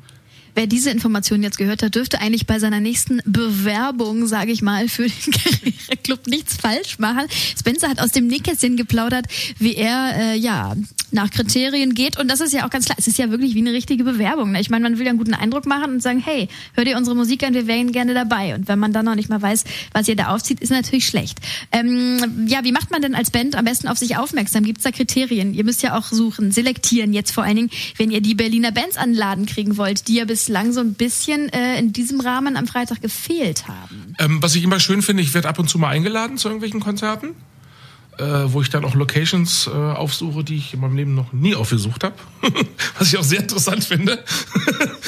Wer 0.55 0.67
diese 0.67 0.91
Information 0.91 1.43
jetzt 1.43 1.57
gehört 1.57 1.83
hat, 1.83 1.95
dürfte 1.95 2.21
eigentlich 2.21 2.47
bei 2.47 2.59
seiner 2.59 2.79
nächsten 2.79 3.21
Bewerbung, 3.25 4.27
sage 4.27 4.51
ich 4.51 4.61
mal, 4.61 4.87
für 4.87 5.07
den 5.07 5.33
Karriereclub 5.33 6.27
nichts 6.27 6.57
falsch 6.57 6.99
machen. 6.99 7.27
Spencer 7.57 7.89
hat 7.89 7.99
aus 7.99 8.11
dem 8.11 8.27
Nähkästchen 8.27 8.77
geplaudert, 8.77 9.25
wie 9.59 9.75
er 9.75 10.15
äh, 10.15 10.37
ja 10.37 10.75
nach 11.11 11.31
Kriterien 11.31 11.93
geht. 11.93 12.19
Und 12.19 12.29
das 12.29 12.41
ist 12.41 12.53
ja 12.53 12.65
auch 12.65 12.69
ganz 12.69 12.85
klar. 12.85 12.97
Es 12.99 13.07
ist 13.07 13.17
ja 13.17 13.31
wirklich 13.31 13.55
wie 13.55 13.59
eine 13.59 13.73
richtige 13.73 14.03
Bewerbung. 14.03 14.51
Ne? 14.51 14.61
Ich 14.61 14.69
meine, 14.69 14.83
man 14.83 14.97
will 14.97 15.05
ja 15.05 15.09
einen 15.09 15.17
guten 15.17 15.33
Eindruck 15.33 15.65
machen 15.65 15.93
und 15.93 16.03
sagen, 16.03 16.19
hey, 16.19 16.47
hört 16.73 16.87
ihr 16.87 16.97
unsere 16.97 17.15
Musik 17.15 17.43
an, 17.43 17.53
wir 17.53 17.67
wären 17.67 17.91
gerne 17.91 18.13
dabei. 18.13 18.55
Und 18.55 18.67
wenn 18.67 18.79
man 18.79 18.93
dann 18.93 19.05
noch 19.05 19.15
nicht 19.15 19.29
mal 19.29 19.41
weiß, 19.41 19.63
was 19.93 20.07
ihr 20.07 20.15
da 20.15 20.27
aufzieht, 20.27 20.59
ist 20.59 20.71
natürlich 20.71 21.07
schlecht. 21.07 21.39
Ähm, 21.71 22.47
ja, 22.47 22.63
wie 22.63 22.71
macht 22.71 22.91
man 22.91 23.01
denn 23.01 23.15
als 23.15 23.31
Band 23.31 23.55
am 23.55 23.65
besten 23.65 23.87
auf 23.87 23.97
sich 23.97 24.17
aufmerksam? 24.17 24.63
Gibt 24.63 24.79
es 24.79 24.83
da 24.83 24.91
Kriterien? 24.91 25.53
Ihr 25.53 25.63
müsst 25.63 25.81
ja 25.81 25.97
auch 25.97 26.05
suchen, 26.05 26.51
selektieren 26.51 27.13
jetzt 27.13 27.31
vor 27.31 27.43
allen 27.43 27.55
Dingen, 27.55 27.69
wenn 27.97 28.11
ihr 28.11 28.21
die 28.21 28.35
Berliner 28.35 28.71
Bands 28.71 28.97
anladen 28.97 29.45
kriegen 29.45 29.77
wollt, 29.77 30.07
die 30.07 30.15
ja 30.15 30.25
bislang 30.39 30.71
so 30.71 30.79
ein 30.79 30.93
bisschen 30.93 31.49
äh, 31.49 31.77
in 31.77 31.91
diesem 31.91 32.21
Rahmen 32.21 32.55
am 32.55 32.65
Freitag 32.65 33.01
gefehlt 33.01 33.67
haben. 33.67 34.15
Ähm, 34.19 34.41
was 34.41 34.55
ich 34.55 34.63
immer 34.63 34.79
schön 34.79 35.01
finde, 35.01 35.21
ich 35.21 35.33
werde 35.33 35.49
ab 35.49 35.59
und 35.59 35.69
zu 35.69 35.77
mal 35.77 35.89
eingeladen 35.89 36.37
zu 36.37 36.47
irgendwelchen 36.47 36.79
Konzerten 36.79 37.35
äh, 38.17 38.51
wo 38.51 38.61
ich 38.61 38.69
dann 38.69 38.83
auch 38.83 38.95
Locations 38.95 39.67
äh, 39.67 39.71
aufsuche, 39.71 40.43
die 40.43 40.57
ich 40.57 40.73
in 40.73 40.81
meinem 40.81 40.97
Leben 40.97 41.15
noch 41.15 41.31
nie 41.31 41.55
aufgesucht 41.55 42.03
habe. 42.03 42.15
Was 42.97 43.13
ich 43.13 43.17
auch 43.17 43.23
sehr 43.23 43.39
interessant 43.39 43.81
finde. 43.85 44.21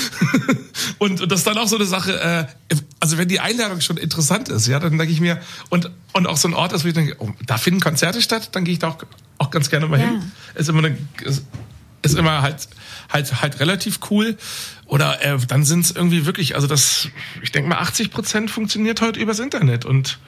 und, 0.98 1.20
und 1.20 1.30
das 1.30 1.40
ist 1.42 1.48
dann 1.48 1.58
auch 1.58 1.68
so 1.68 1.76
eine 1.76 1.84
Sache, 1.86 2.48
äh, 2.70 2.76
also 3.02 3.18
wenn 3.18 3.28
die 3.28 3.42
Einladung 3.42 3.82
schon 3.82 3.98
interessant 3.98 4.48
ist, 4.48 4.68
ja, 4.68 4.80
dann 4.80 4.98
denke 4.98 5.12
ich 5.12 5.20
mir, 5.20 5.42
und, 5.70 5.92
und 6.14 6.26
auch 6.26 6.38
so 6.38 6.48
ein 6.48 6.54
Ort 6.54 6.72
ist, 6.72 6.86
wo 6.86 6.88
ich 6.88 6.94
denke, 6.94 7.18
oh, 7.20 7.30
da 7.46 7.58
finden 7.58 7.82
Konzerte 7.82 8.22
statt, 8.22 8.50
dann 8.54 8.64
gehe 8.64 8.74
ich 8.74 8.80
da 8.80 8.88
auch, 8.88 8.98
auch 9.40 9.52
ganz 9.52 9.70
gerne 9.70 9.88
mal 9.88 10.00
Ja. 10.00 10.08
hin. 10.08 10.32
Ist 10.56 10.70
immer 10.70 10.80
eine, 10.86 10.98
ist, 11.24 11.44
ist 12.02 12.16
immer 12.16 12.42
halt 12.42 12.68
halt 13.10 13.42
halt 13.42 13.60
relativ 13.60 14.00
cool 14.10 14.38
oder 14.86 15.24
äh, 15.24 15.38
dann 15.48 15.64
sind 15.64 15.86
es 15.86 15.92
irgendwie 15.92 16.26
wirklich 16.26 16.56
also 16.56 16.68
das 16.68 17.10
ich 17.42 17.52
denke 17.52 17.70
mal 17.70 17.78
80 17.78 18.12
Prozent 18.12 18.52
funktioniert 18.52 19.02
heute 19.02 19.20
übers 19.20 19.40
Internet 19.40 19.86
und 19.86 20.20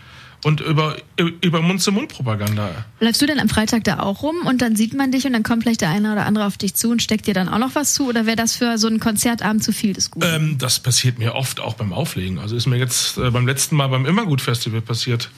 und 0.44 0.60
über 0.60 0.98
über 1.42 1.62
Mund 1.62 1.82
zu 1.82 1.92
Mund 1.92 2.10
Propaganda 2.10 2.86
Bleibst 3.00 3.22
du 3.22 3.26
denn 3.26 3.40
am 3.40 3.50
Freitag 3.50 3.86
da 3.86 4.00
auch 4.00 4.24
rum 4.24 4.36
und 4.46 4.62
dann 4.62 4.76
sieht 4.76 4.94
man 4.94 5.12
dich 5.12 5.26
und 5.26 5.34
dann 5.34 5.44
kommt 5.44 5.64
vielleicht 5.64 5.82
der 5.82 5.90
eine 5.90 6.12
oder 6.12 6.26
andere 6.26 6.46
auf 6.46 6.58
dich 6.58 6.76
zu 6.76 6.92
und 6.92 7.02
steckt 7.02 7.28
dir 7.28 7.34
dann 7.34 7.48
auch 7.50 7.60
noch 7.60 7.76
was 7.76 7.94
zu? 7.94 8.08
Oder 8.08 8.26
wäre 8.26 8.36
das 8.36 8.56
für 8.56 8.78
so 8.78 8.88
einen 8.88 9.00
Konzertabend 9.00 9.64
zu 9.64 9.72
viel 9.72 9.94
des 9.94 10.12
Guten? 10.12 10.28
ähm, 10.28 10.58
das 10.58 10.80
passiert 10.80 11.18
mir 11.18 11.36
oft 11.36 11.60
auch 11.62 11.76
beim 11.76 11.94
Auflegen 11.94 12.40
also 12.40 12.56
ist 12.56 12.68
mir 12.68 12.78
jetzt 12.78 13.18
äh, 13.18 13.32
beim 13.32 13.48
letzten 13.48 13.78
Mal 13.78 13.88
beim 13.88 14.06
Immergut 14.06 14.42
Festival 14.42 14.82
passiert 14.82 15.30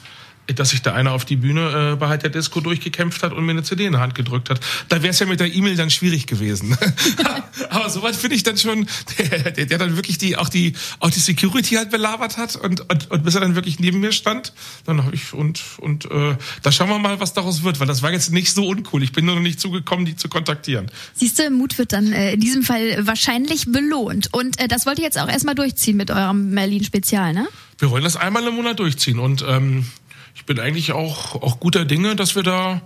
dass 0.54 0.70
sich 0.70 0.82
da 0.82 0.94
einer 0.94 1.12
auf 1.12 1.24
die 1.24 1.36
Bühne 1.36 1.92
äh, 1.92 1.96
bei 1.96 2.08
Halt 2.08 2.22
der 2.22 2.30
Disco 2.30 2.60
durchgekämpft 2.60 3.22
hat 3.22 3.32
und 3.32 3.44
mir 3.44 3.52
eine 3.52 3.62
CD 3.62 3.86
in 3.86 3.92
die 3.92 3.98
Hand 3.98 4.14
gedrückt 4.14 4.50
hat. 4.50 4.60
Da 4.88 5.02
wäre 5.02 5.10
es 5.10 5.18
ja 5.18 5.26
mit 5.26 5.40
der 5.40 5.52
E-Mail 5.52 5.76
dann 5.76 5.90
schwierig 5.90 6.26
gewesen. 6.26 6.76
Aber 7.70 7.90
soweit 7.90 8.16
finde 8.16 8.36
ich 8.36 8.42
dann 8.42 8.56
schon, 8.56 8.86
der, 9.18 9.50
der, 9.50 9.66
der 9.66 9.78
dann 9.78 9.96
wirklich 9.96 10.18
die 10.18 10.36
auch 10.36 10.48
die 10.48 10.74
auch 11.00 11.10
die 11.10 11.20
Security 11.20 11.74
halt 11.74 11.90
belabert 11.90 12.36
hat 12.36 12.56
und, 12.56 12.88
und, 12.90 13.10
und 13.10 13.24
bis 13.24 13.34
er 13.34 13.40
dann 13.40 13.54
wirklich 13.54 13.80
neben 13.80 14.00
mir 14.00 14.12
stand, 14.12 14.52
dann 14.84 15.04
habe 15.04 15.14
ich 15.14 15.32
und 15.32 15.62
und 15.78 16.04
äh, 16.10 16.36
da 16.62 16.72
schauen 16.72 16.88
wir 16.88 16.98
mal, 16.98 17.18
was 17.20 17.34
daraus 17.34 17.62
wird, 17.62 17.80
weil 17.80 17.86
das 17.86 18.02
war 18.02 18.12
jetzt 18.12 18.32
nicht 18.32 18.52
so 18.52 18.66
uncool. 18.66 19.02
Ich 19.02 19.12
bin 19.12 19.24
nur 19.24 19.34
noch 19.34 19.42
nicht 19.42 19.60
zugekommen, 19.60 20.06
die 20.06 20.16
zu 20.16 20.28
kontaktieren. 20.28 20.90
Siehst 21.14 21.38
du, 21.38 21.50
Mut 21.50 21.78
wird 21.78 21.92
dann 21.92 22.12
äh, 22.12 22.34
in 22.34 22.40
diesem 22.40 22.62
Fall 22.62 23.06
wahrscheinlich 23.06 23.66
belohnt. 23.66 24.32
Und 24.32 24.58
äh, 24.60 24.68
das 24.68 24.86
wollt 24.86 24.98
ihr 24.98 25.04
jetzt 25.04 25.18
auch 25.18 25.28
erstmal 25.28 25.54
durchziehen 25.54 25.96
mit 25.96 26.10
eurem 26.10 26.50
Merlin-Spezial, 26.50 27.32
ne? 27.32 27.46
Wir 27.78 27.90
wollen 27.90 28.04
das 28.04 28.16
einmal 28.16 28.46
im 28.46 28.54
Monat 28.54 28.78
durchziehen 28.78 29.18
und 29.18 29.44
ähm, 29.46 29.86
ich 30.36 30.44
bin 30.44 30.60
eigentlich 30.60 30.92
auch, 30.92 31.34
auch 31.42 31.58
guter 31.58 31.86
Dinge, 31.86 32.14
dass 32.14 32.36
wir 32.36 32.42
da 32.42 32.82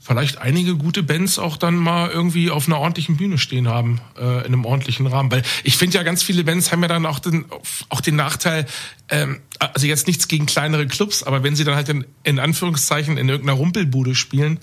vielleicht 0.00 0.38
einige 0.38 0.76
gute 0.76 1.04
Bands 1.04 1.38
auch 1.38 1.56
dann 1.56 1.76
mal 1.76 2.10
irgendwie 2.10 2.50
auf 2.50 2.66
einer 2.66 2.78
ordentlichen 2.78 3.16
Bühne 3.16 3.38
stehen 3.38 3.68
haben, 3.68 4.00
äh, 4.18 4.40
in 4.40 4.46
einem 4.46 4.64
ordentlichen 4.64 5.06
Rahmen. 5.06 5.30
Weil 5.30 5.42
ich 5.62 5.76
finde 5.76 5.96
ja, 5.96 6.02
ganz 6.02 6.24
viele 6.24 6.42
Bands 6.42 6.72
haben 6.72 6.82
ja 6.82 6.88
dann 6.88 7.06
auch 7.06 7.20
den, 7.20 7.44
auch 7.88 8.00
den 8.00 8.16
Nachteil, 8.16 8.66
ähm, 9.08 9.40
also 9.58 9.86
jetzt 9.86 10.08
nichts 10.08 10.26
gegen 10.26 10.46
kleinere 10.46 10.86
Clubs, 10.88 11.22
aber 11.22 11.44
wenn 11.44 11.54
sie 11.54 11.64
dann 11.64 11.76
halt 11.76 11.88
in, 11.88 12.04
in 12.24 12.40
Anführungszeichen 12.40 13.16
in 13.16 13.28
irgendeiner 13.28 13.58
Rumpelbude 13.58 14.16
spielen, 14.16 14.58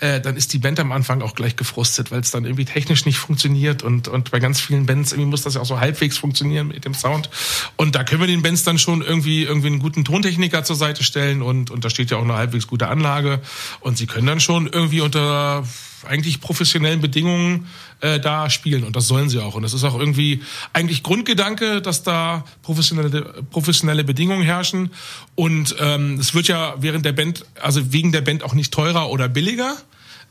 äh, 0.00 0.20
dann 0.20 0.36
ist 0.36 0.52
die 0.52 0.58
Band 0.58 0.80
am 0.80 0.92
Anfang 0.92 1.22
auch 1.22 1.34
gleich 1.34 1.56
gefrustet, 1.56 2.10
weil 2.10 2.20
es 2.20 2.30
dann 2.30 2.44
irgendwie 2.44 2.64
technisch 2.64 3.06
nicht 3.06 3.18
funktioniert 3.18 3.82
und, 3.82 4.08
und 4.08 4.30
bei 4.30 4.40
ganz 4.40 4.60
vielen 4.60 4.86
Bands 4.86 5.12
irgendwie 5.12 5.30
muss 5.30 5.42
das 5.42 5.54
ja 5.54 5.60
auch 5.60 5.66
so 5.66 5.80
halbwegs 5.80 6.18
funktionieren 6.18 6.68
mit 6.68 6.84
dem 6.84 6.94
Sound. 6.94 7.30
Und 7.76 7.94
da 7.94 8.04
können 8.04 8.20
wir 8.20 8.26
den 8.26 8.42
Bands 8.42 8.62
dann 8.64 8.78
schon 8.78 9.02
irgendwie 9.02 9.44
irgendwie 9.44 9.68
einen 9.68 9.78
guten 9.78 10.04
Tontechniker 10.04 10.64
zur 10.64 10.76
Seite 10.76 11.04
stellen 11.04 11.42
und, 11.42 11.70
und 11.70 11.84
da 11.84 11.90
steht 11.90 12.10
ja 12.10 12.16
auch 12.16 12.24
eine 12.24 12.34
halbwegs 12.34 12.66
gute 12.66 12.88
Anlage 12.88 13.40
und 13.80 13.98
sie 13.98 14.06
können 14.06 14.26
dann 14.26 14.40
schon 14.40 14.66
irgendwie 14.66 15.00
unter 15.00 15.64
eigentlich 16.08 16.40
professionellen 16.40 17.00
Bedingungen 17.00 17.66
äh, 18.00 18.20
da 18.20 18.50
spielen. 18.50 18.84
Und 18.84 18.96
das 18.96 19.06
sollen 19.06 19.28
sie 19.28 19.38
auch. 19.38 19.54
Und 19.54 19.62
das 19.62 19.74
ist 19.74 19.84
auch 19.84 19.98
irgendwie 19.98 20.42
eigentlich 20.72 21.02
Grundgedanke, 21.02 21.82
dass 21.82 22.02
da 22.02 22.44
professionelle 22.62 23.42
professionelle 23.50 24.04
Bedingungen 24.04 24.42
herrschen. 24.42 24.90
Und 25.34 25.76
ähm, 25.78 26.18
es 26.18 26.34
wird 26.34 26.48
ja 26.48 26.74
während 26.78 27.04
der 27.04 27.12
Band 27.12 27.44
also 27.60 27.92
wegen 27.92 28.12
der 28.12 28.20
Band 28.20 28.42
auch 28.42 28.54
nicht 28.54 28.72
teurer 28.72 29.10
oder 29.10 29.28
billiger. 29.28 29.76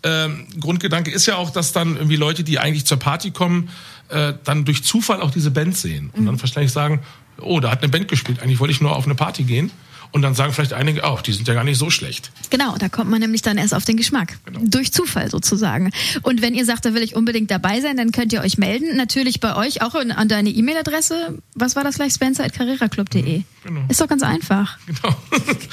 Ähm, 0.02 0.48
Grundgedanke 0.60 1.12
ist 1.12 1.26
ja 1.26 1.36
auch, 1.36 1.50
dass 1.50 1.74
dann 1.74 1.96
irgendwie 1.96 2.16
Leute, 2.16 2.44
die 2.44 2.58
eigentlich 2.58 2.86
zur 2.86 2.98
Party 2.98 3.32
kommen, 3.32 3.70
äh, 4.08 4.34
dann 4.44 4.66
durch 4.66 4.84
Zufall 4.84 5.22
auch 5.22 5.32
diese 5.32 5.52
Band 5.52 5.76
sehen. 5.76 6.10
Und 6.14 6.26
dann 6.26 6.40
wahrscheinlich 6.40 6.72
sagen, 6.72 7.02
oh, 7.42 7.60
da 7.60 7.72
hat 7.72 7.84
eine 7.84 7.90
Band 7.90 8.08
gespielt, 8.08 8.42
eigentlich 8.42 8.60
wollte 8.60 8.72
ich 8.72 8.82
nur 8.82 8.96
auf 8.96 9.06
eine 9.06 9.16
Party 9.16 9.44
gehen. 9.44 9.72
Und 10.12 10.24
dann 10.24 10.34
sagen 10.34 10.54
vielleicht 10.54 10.74
einige, 10.74 11.02
oh, 11.04 11.20
die 11.24 11.34
sind 11.34 11.48
ja 11.48 11.54
gar 11.54 11.64
nicht 11.64 11.78
so 11.78 11.92
schlecht. 11.92 12.32
Genau, 12.50 12.76
da 12.78 12.90
kommt 12.90 13.12
man 13.12 13.20
nämlich 13.20 13.44
dann 13.44 13.60
erst 13.60 13.76
auf 13.76 13.86
den 13.86 13.96
Geschmack. 13.96 14.40
Genau. 14.46 14.62
Durch 14.64 14.92
Zufall 14.92 15.30
sozusagen. 15.30 15.92
Und 16.24 16.42
wenn 16.42 16.56
ihr 16.56 16.66
sagt, 16.66 16.86
da 16.86 16.96
will 16.96 17.04
ich 17.04 17.16
unbedingt 17.16 17.52
dabei 17.52 17.80
sein, 17.80 17.96
dann 17.96 18.12
könnt 18.12 18.34
ihr 18.34 18.42
euch 18.42 18.58
melden. 18.58 18.98
Natürlich 18.98 19.40
bei 19.40 19.56
euch 19.56 19.84
auch 19.84 19.94
an 19.94 20.28
deine 20.28 20.50
E-Mail-Adresse. 20.50 21.38
Was 21.54 21.76
war 21.76 21.84
das 21.84 21.96
gleich? 21.96 22.14
Spencer.carreraclub.de. 22.14 23.44
Genau. 23.64 23.82
Ist 23.90 24.02
doch 24.02 24.08
ganz 24.08 24.24
einfach. 24.24 24.80
Genau. 24.88 25.16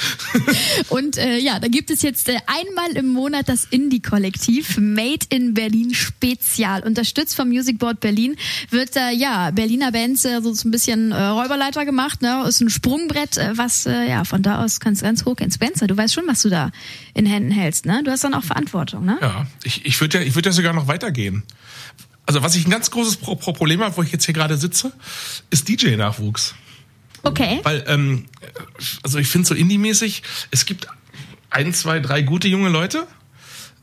Und 0.88 1.16
äh, 1.16 1.38
ja, 1.38 1.58
da 1.58 1.68
gibt 1.68 1.90
es 1.90 2.02
jetzt 2.02 2.28
äh, 2.28 2.36
einmal 2.46 2.90
im 2.96 3.08
Monat 3.08 3.48
das 3.48 3.64
Indie-Kollektiv 3.64 4.76
Made 4.76 5.26
in 5.30 5.54
Berlin 5.54 5.94
Spezial. 5.94 6.82
Unterstützt 6.82 7.36
vom 7.36 7.48
Music 7.48 7.78
Board 7.78 8.00
Berlin 8.00 8.36
wird 8.70 8.96
da 8.96 9.10
ja 9.10 9.50
Berliner 9.50 9.92
Bands 9.92 10.24
äh, 10.24 10.40
so 10.42 10.52
ein 10.52 10.70
bisschen 10.70 11.12
äh, 11.12 11.22
Räuberleiter 11.22 11.86
gemacht. 11.86 12.20
Ne? 12.22 12.44
Ist 12.46 12.60
ein 12.60 12.68
Sprungbrett, 12.68 13.38
äh, 13.38 13.56
was 13.56 13.86
äh, 13.86 14.08
ja 14.08 14.25
von 14.26 14.42
da 14.42 14.64
aus 14.64 14.80
kannst 14.80 15.02
ganz 15.02 15.24
hoch 15.24 15.36
gehen. 15.36 15.50
Spencer, 15.50 15.86
du 15.86 15.96
weißt 15.96 16.14
schon, 16.14 16.24
was 16.26 16.42
du 16.42 16.50
da 16.50 16.70
in 17.14 17.26
Händen 17.26 17.50
hältst. 17.50 17.86
Ne? 17.86 18.02
Du 18.04 18.10
hast 18.10 18.24
dann 18.24 18.34
auch 18.34 18.44
Verantwortung. 18.44 19.04
Ne? 19.04 19.18
Ja, 19.20 19.46
ich, 19.64 19.84
ich 19.84 20.00
würde 20.00 20.18
ja, 20.18 20.24
ich 20.24 20.34
würde 20.34 20.48
ja 20.48 20.52
sogar 20.52 20.72
noch 20.72 20.88
weitergehen. 20.88 21.42
Also 22.26 22.42
was 22.42 22.56
ich 22.56 22.66
ein 22.66 22.70
ganz 22.70 22.90
großes 22.90 23.16
Pro 23.16 23.36
Pro 23.36 23.52
Problem 23.52 23.80
habe, 23.82 23.96
wo 23.96 24.02
ich 24.02 24.12
jetzt 24.12 24.24
hier 24.24 24.34
gerade 24.34 24.56
sitze, 24.56 24.92
ist 25.50 25.68
DJ-Nachwuchs. 25.68 26.54
Okay. 27.22 27.60
Weil, 27.62 27.84
ähm, 27.86 28.26
also 29.02 29.18
ich 29.18 29.28
finde 29.28 29.48
so 29.48 29.54
indie-mäßig, 29.54 30.22
es 30.50 30.64
gibt 30.64 30.86
ein, 31.50 31.72
zwei, 31.74 32.00
drei 32.00 32.22
gute 32.22 32.48
junge 32.48 32.68
Leute. 32.68 33.06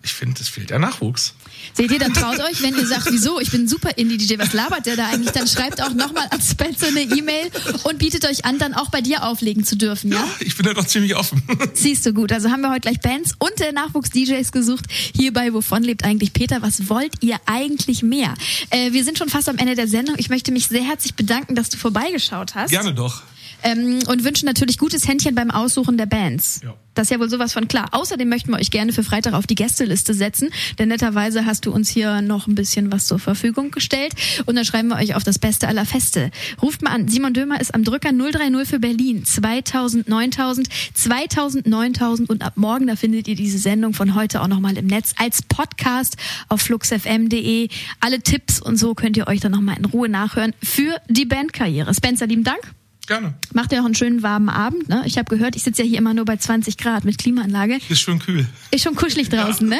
Ich 0.03 0.13
finde, 0.13 0.41
es 0.41 0.49
fehlt 0.49 0.69
der 0.69 0.79
Nachwuchs. 0.79 1.33
Seht 1.73 1.89
ihr, 1.89 1.97
dann 1.97 2.13
traut 2.13 2.39
euch, 2.41 2.61
wenn 2.61 2.75
ihr 2.75 2.85
sagt, 2.85 3.09
wieso, 3.09 3.39
ich 3.39 3.51
bin 3.51 3.69
super 3.69 3.97
Indie-DJ, 3.97 4.37
was 4.37 4.51
labert 4.51 4.85
der 4.85 4.97
da 4.97 5.07
eigentlich? 5.07 5.31
Dann 5.31 5.47
schreibt 5.47 5.81
auch 5.81 5.93
nochmal 5.93 6.27
an 6.29 6.41
Spencer 6.41 6.87
eine 6.87 7.03
E-Mail 7.03 7.49
und 7.83 7.99
bietet 7.99 8.25
euch 8.29 8.43
an, 8.43 8.59
dann 8.59 8.73
auch 8.73 8.89
bei 8.89 8.99
dir 8.99 9.23
auflegen 9.23 9.63
zu 9.63 9.77
dürfen, 9.77 10.11
ja? 10.11 10.27
Ich 10.41 10.57
bin 10.57 10.65
da 10.65 10.73
doch 10.73 10.85
ziemlich 10.85 11.15
offen. 11.15 11.41
Siehst 11.73 12.05
du 12.05 12.13
gut. 12.13 12.33
Also 12.33 12.49
haben 12.51 12.61
wir 12.61 12.69
heute 12.69 12.81
gleich 12.81 12.99
Bands 12.99 13.33
und 13.39 13.61
äh, 13.61 13.71
Nachwuchs-DJs 13.71 14.51
gesucht. 14.51 14.83
Hierbei, 15.15 15.53
wovon 15.53 15.83
lebt 15.83 16.03
eigentlich 16.03 16.33
Peter? 16.33 16.61
Was 16.61 16.89
wollt 16.89 17.13
ihr 17.21 17.37
eigentlich 17.45 18.03
mehr? 18.03 18.33
Äh, 18.71 18.91
wir 18.91 19.05
sind 19.05 19.17
schon 19.17 19.29
fast 19.29 19.47
am 19.47 19.57
Ende 19.57 19.75
der 19.75 19.87
Sendung. 19.87 20.15
Ich 20.17 20.29
möchte 20.29 20.51
mich 20.51 20.67
sehr 20.67 20.83
herzlich 20.83 21.15
bedanken, 21.15 21.55
dass 21.55 21.69
du 21.69 21.77
vorbeigeschaut 21.77 22.55
hast. 22.55 22.71
Gerne 22.71 22.93
doch. 22.93 23.23
Ähm, 23.63 23.99
und 24.07 24.23
wünschen 24.23 24.45
natürlich 24.45 24.77
gutes 24.77 25.07
Händchen 25.07 25.35
beim 25.35 25.51
Aussuchen 25.51 25.97
der 25.97 26.05
Bands. 26.05 26.61
Ja. 26.63 26.75
Das 26.93 27.07
ist 27.07 27.11
ja 27.11 27.19
wohl 27.19 27.29
sowas 27.29 27.53
von 27.53 27.67
klar. 27.67 27.87
Außerdem 27.91 28.29
möchten 28.29 28.51
wir 28.51 28.59
euch 28.59 28.71
gerne 28.71 28.93
für 28.93 29.03
Freitag 29.03 29.33
auf 29.33 29.47
die 29.47 29.55
Gästeliste 29.55 30.13
setzen, 30.13 30.49
denn 30.77 30.89
netterweise 30.89 31.45
hast 31.45 31.65
du 31.65 31.71
uns 31.71 31.89
hier 31.89 32.21
noch 32.21 32.47
ein 32.47 32.55
bisschen 32.55 32.91
was 32.91 33.07
zur 33.07 33.19
Verfügung 33.19 33.71
gestellt 33.71 34.13
und 34.45 34.55
dann 34.55 34.65
schreiben 34.65 34.89
wir 34.89 34.97
euch 34.97 35.15
auf 35.15 35.23
das 35.23 35.39
Beste 35.39 35.67
aller 35.67 35.85
Feste. 35.85 36.29
Ruft 36.61 36.81
mal 36.83 36.91
an. 36.91 37.07
Simon 37.07 37.33
Dömer 37.33 37.59
ist 37.59 37.73
am 37.73 37.83
Drücker 37.83 38.11
030 38.11 38.67
für 38.67 38.79
Berlin. 38.79 39.25
2000, 39.25 40.07
9000, 40.07 40.67
2000, 40.93 41.67
9000 41.67 42.29
und 42.29 42.43
ab 42.43 42.53
morgen, 42.57 42.87
da 42.87 42.95
findet 42.95 43.27
ihr 43.27 43.35
diese 43.35 43.57
Sendung 43.57 43.93
von 43.93 44.13
heute 44.13 44.41
auch 44.41 44.47
nochmal 44.47 44.77
im 44.77 44.87
Netz 44.87 45.13
als 45.17 45.41
Podcast 45.41 46.17
auf 46.49 46.61
fluxfm.de. 46.61 47.69
Alle 47.99 48.21
Tipps 48.21 48.61
und 48.61 48.77
so 48.77 48.93
könnt 48.93 49.17
ihr 49.17 49.27
euch 49.27 49.39
dann 49.39 49.51
nochmal 49.51 49.77
in 49.77 49.85
Ruhe 49.85 50.09
nachhören 50.09 50.53
für 50.61 50.97
die 51.09 51.25
Bandkarriere. 51.25 51.93
Spencer, 51.93 52.27
lieben 52.27 52.43
Dank. 52.43 52.73
Gerne. 53.05 53.33
Macht 53.53 53.73
ja 53.73 53.81
auch 53.81 53.85
einen 53.85 53.95
schönen 53.95 54.23
warmen 54.23 54.47
Abend. 54.49 54.87
Ne? 54.87 55.03
Ich 55.05 55.17
habe 55.17 55.35
gehört, 55.35 55.55
ich 55.57 55.63
sitze 55.63 55.83
ja 55.83 55.87
hier 55.87 55.97
immer 55.97 56.13
nur 56.13 56.23
bei 56.23 56.37
20 56.37 56.77
Grad 56.77 57.03
mit 57.03 57.17
Klimaanlage. 57.17 57.79
Ist 57.89 58.01
schon 58.01 58.19
kühl. 58.19 58.45
Ist 58.71 58.83
schon 58.83 58.95
kuschelig 58.95 59.29
draußen, 59.29 59.67
ne? 59.67 59.79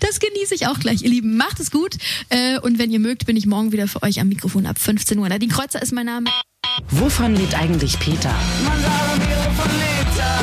Das 0.00 0.18
genieße 0.18 0.54
ich 0.54 0.66
auch 0.66 0.78
gleich, 0.80 1.02
ihr 1.02 1.10
Lieben. 1.10 1.36
Macht 1.36 1.60
es 1.60 1.70
gut. 1.70 1.96
Äh, 2.30 2.58
und 2.58 2.78
wenn 2.78 2.90
ihr 2.90 2.98
mögt, 2.98 3.26
bin 3.26 3.36
ich 3.36 3.46
morgen 3.46 3.70
wieder 3.72 3.86
für 3.86 4.02
euch 4.02 4.20
am 4.20 4.28
Mikrofon 4.28 4.66
ab 4.66 4.78
15 4.78 5.18
Uhr. 5.18 5.28
Nadine 5.28 5.52
Kreuzer 5.52 5.80
ist 5.80 5.92
mein 5.92 6.06
Name. 6.06 6.30
Wovon 6.90 7.36
lebt 7.36 7.54
eigentlich 7.54 7.98
Peter? 8.00 8.34
Man 8.64 8.80
sagt 8.82 9.18
mir, 9.18 9.36
wovon 9.36 9.70
lebt 9.78 10.18
er? 10.18 10.38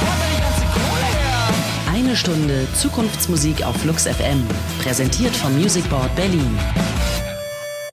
Wo 0.00 0.06
hat 0.06 0.18
er 0.20 0.36
die 0.36 0.42
ganze 0.42 0.64
Kohle 0.74 1.06
her? 1.06 1.94
Eine 1.94 2.16
Stunde 2.16 2.66
Zukunftsmusik 2.74 3.62
auf 3.62 3.80
Flux 3.80 4.04
FM. 4.04 4.42
Präsentiert 4.82 5.34
vom 5.34 5.54
Music 5.58 5.88
Board 5.88 6.14
Berlin. 6.14 6.58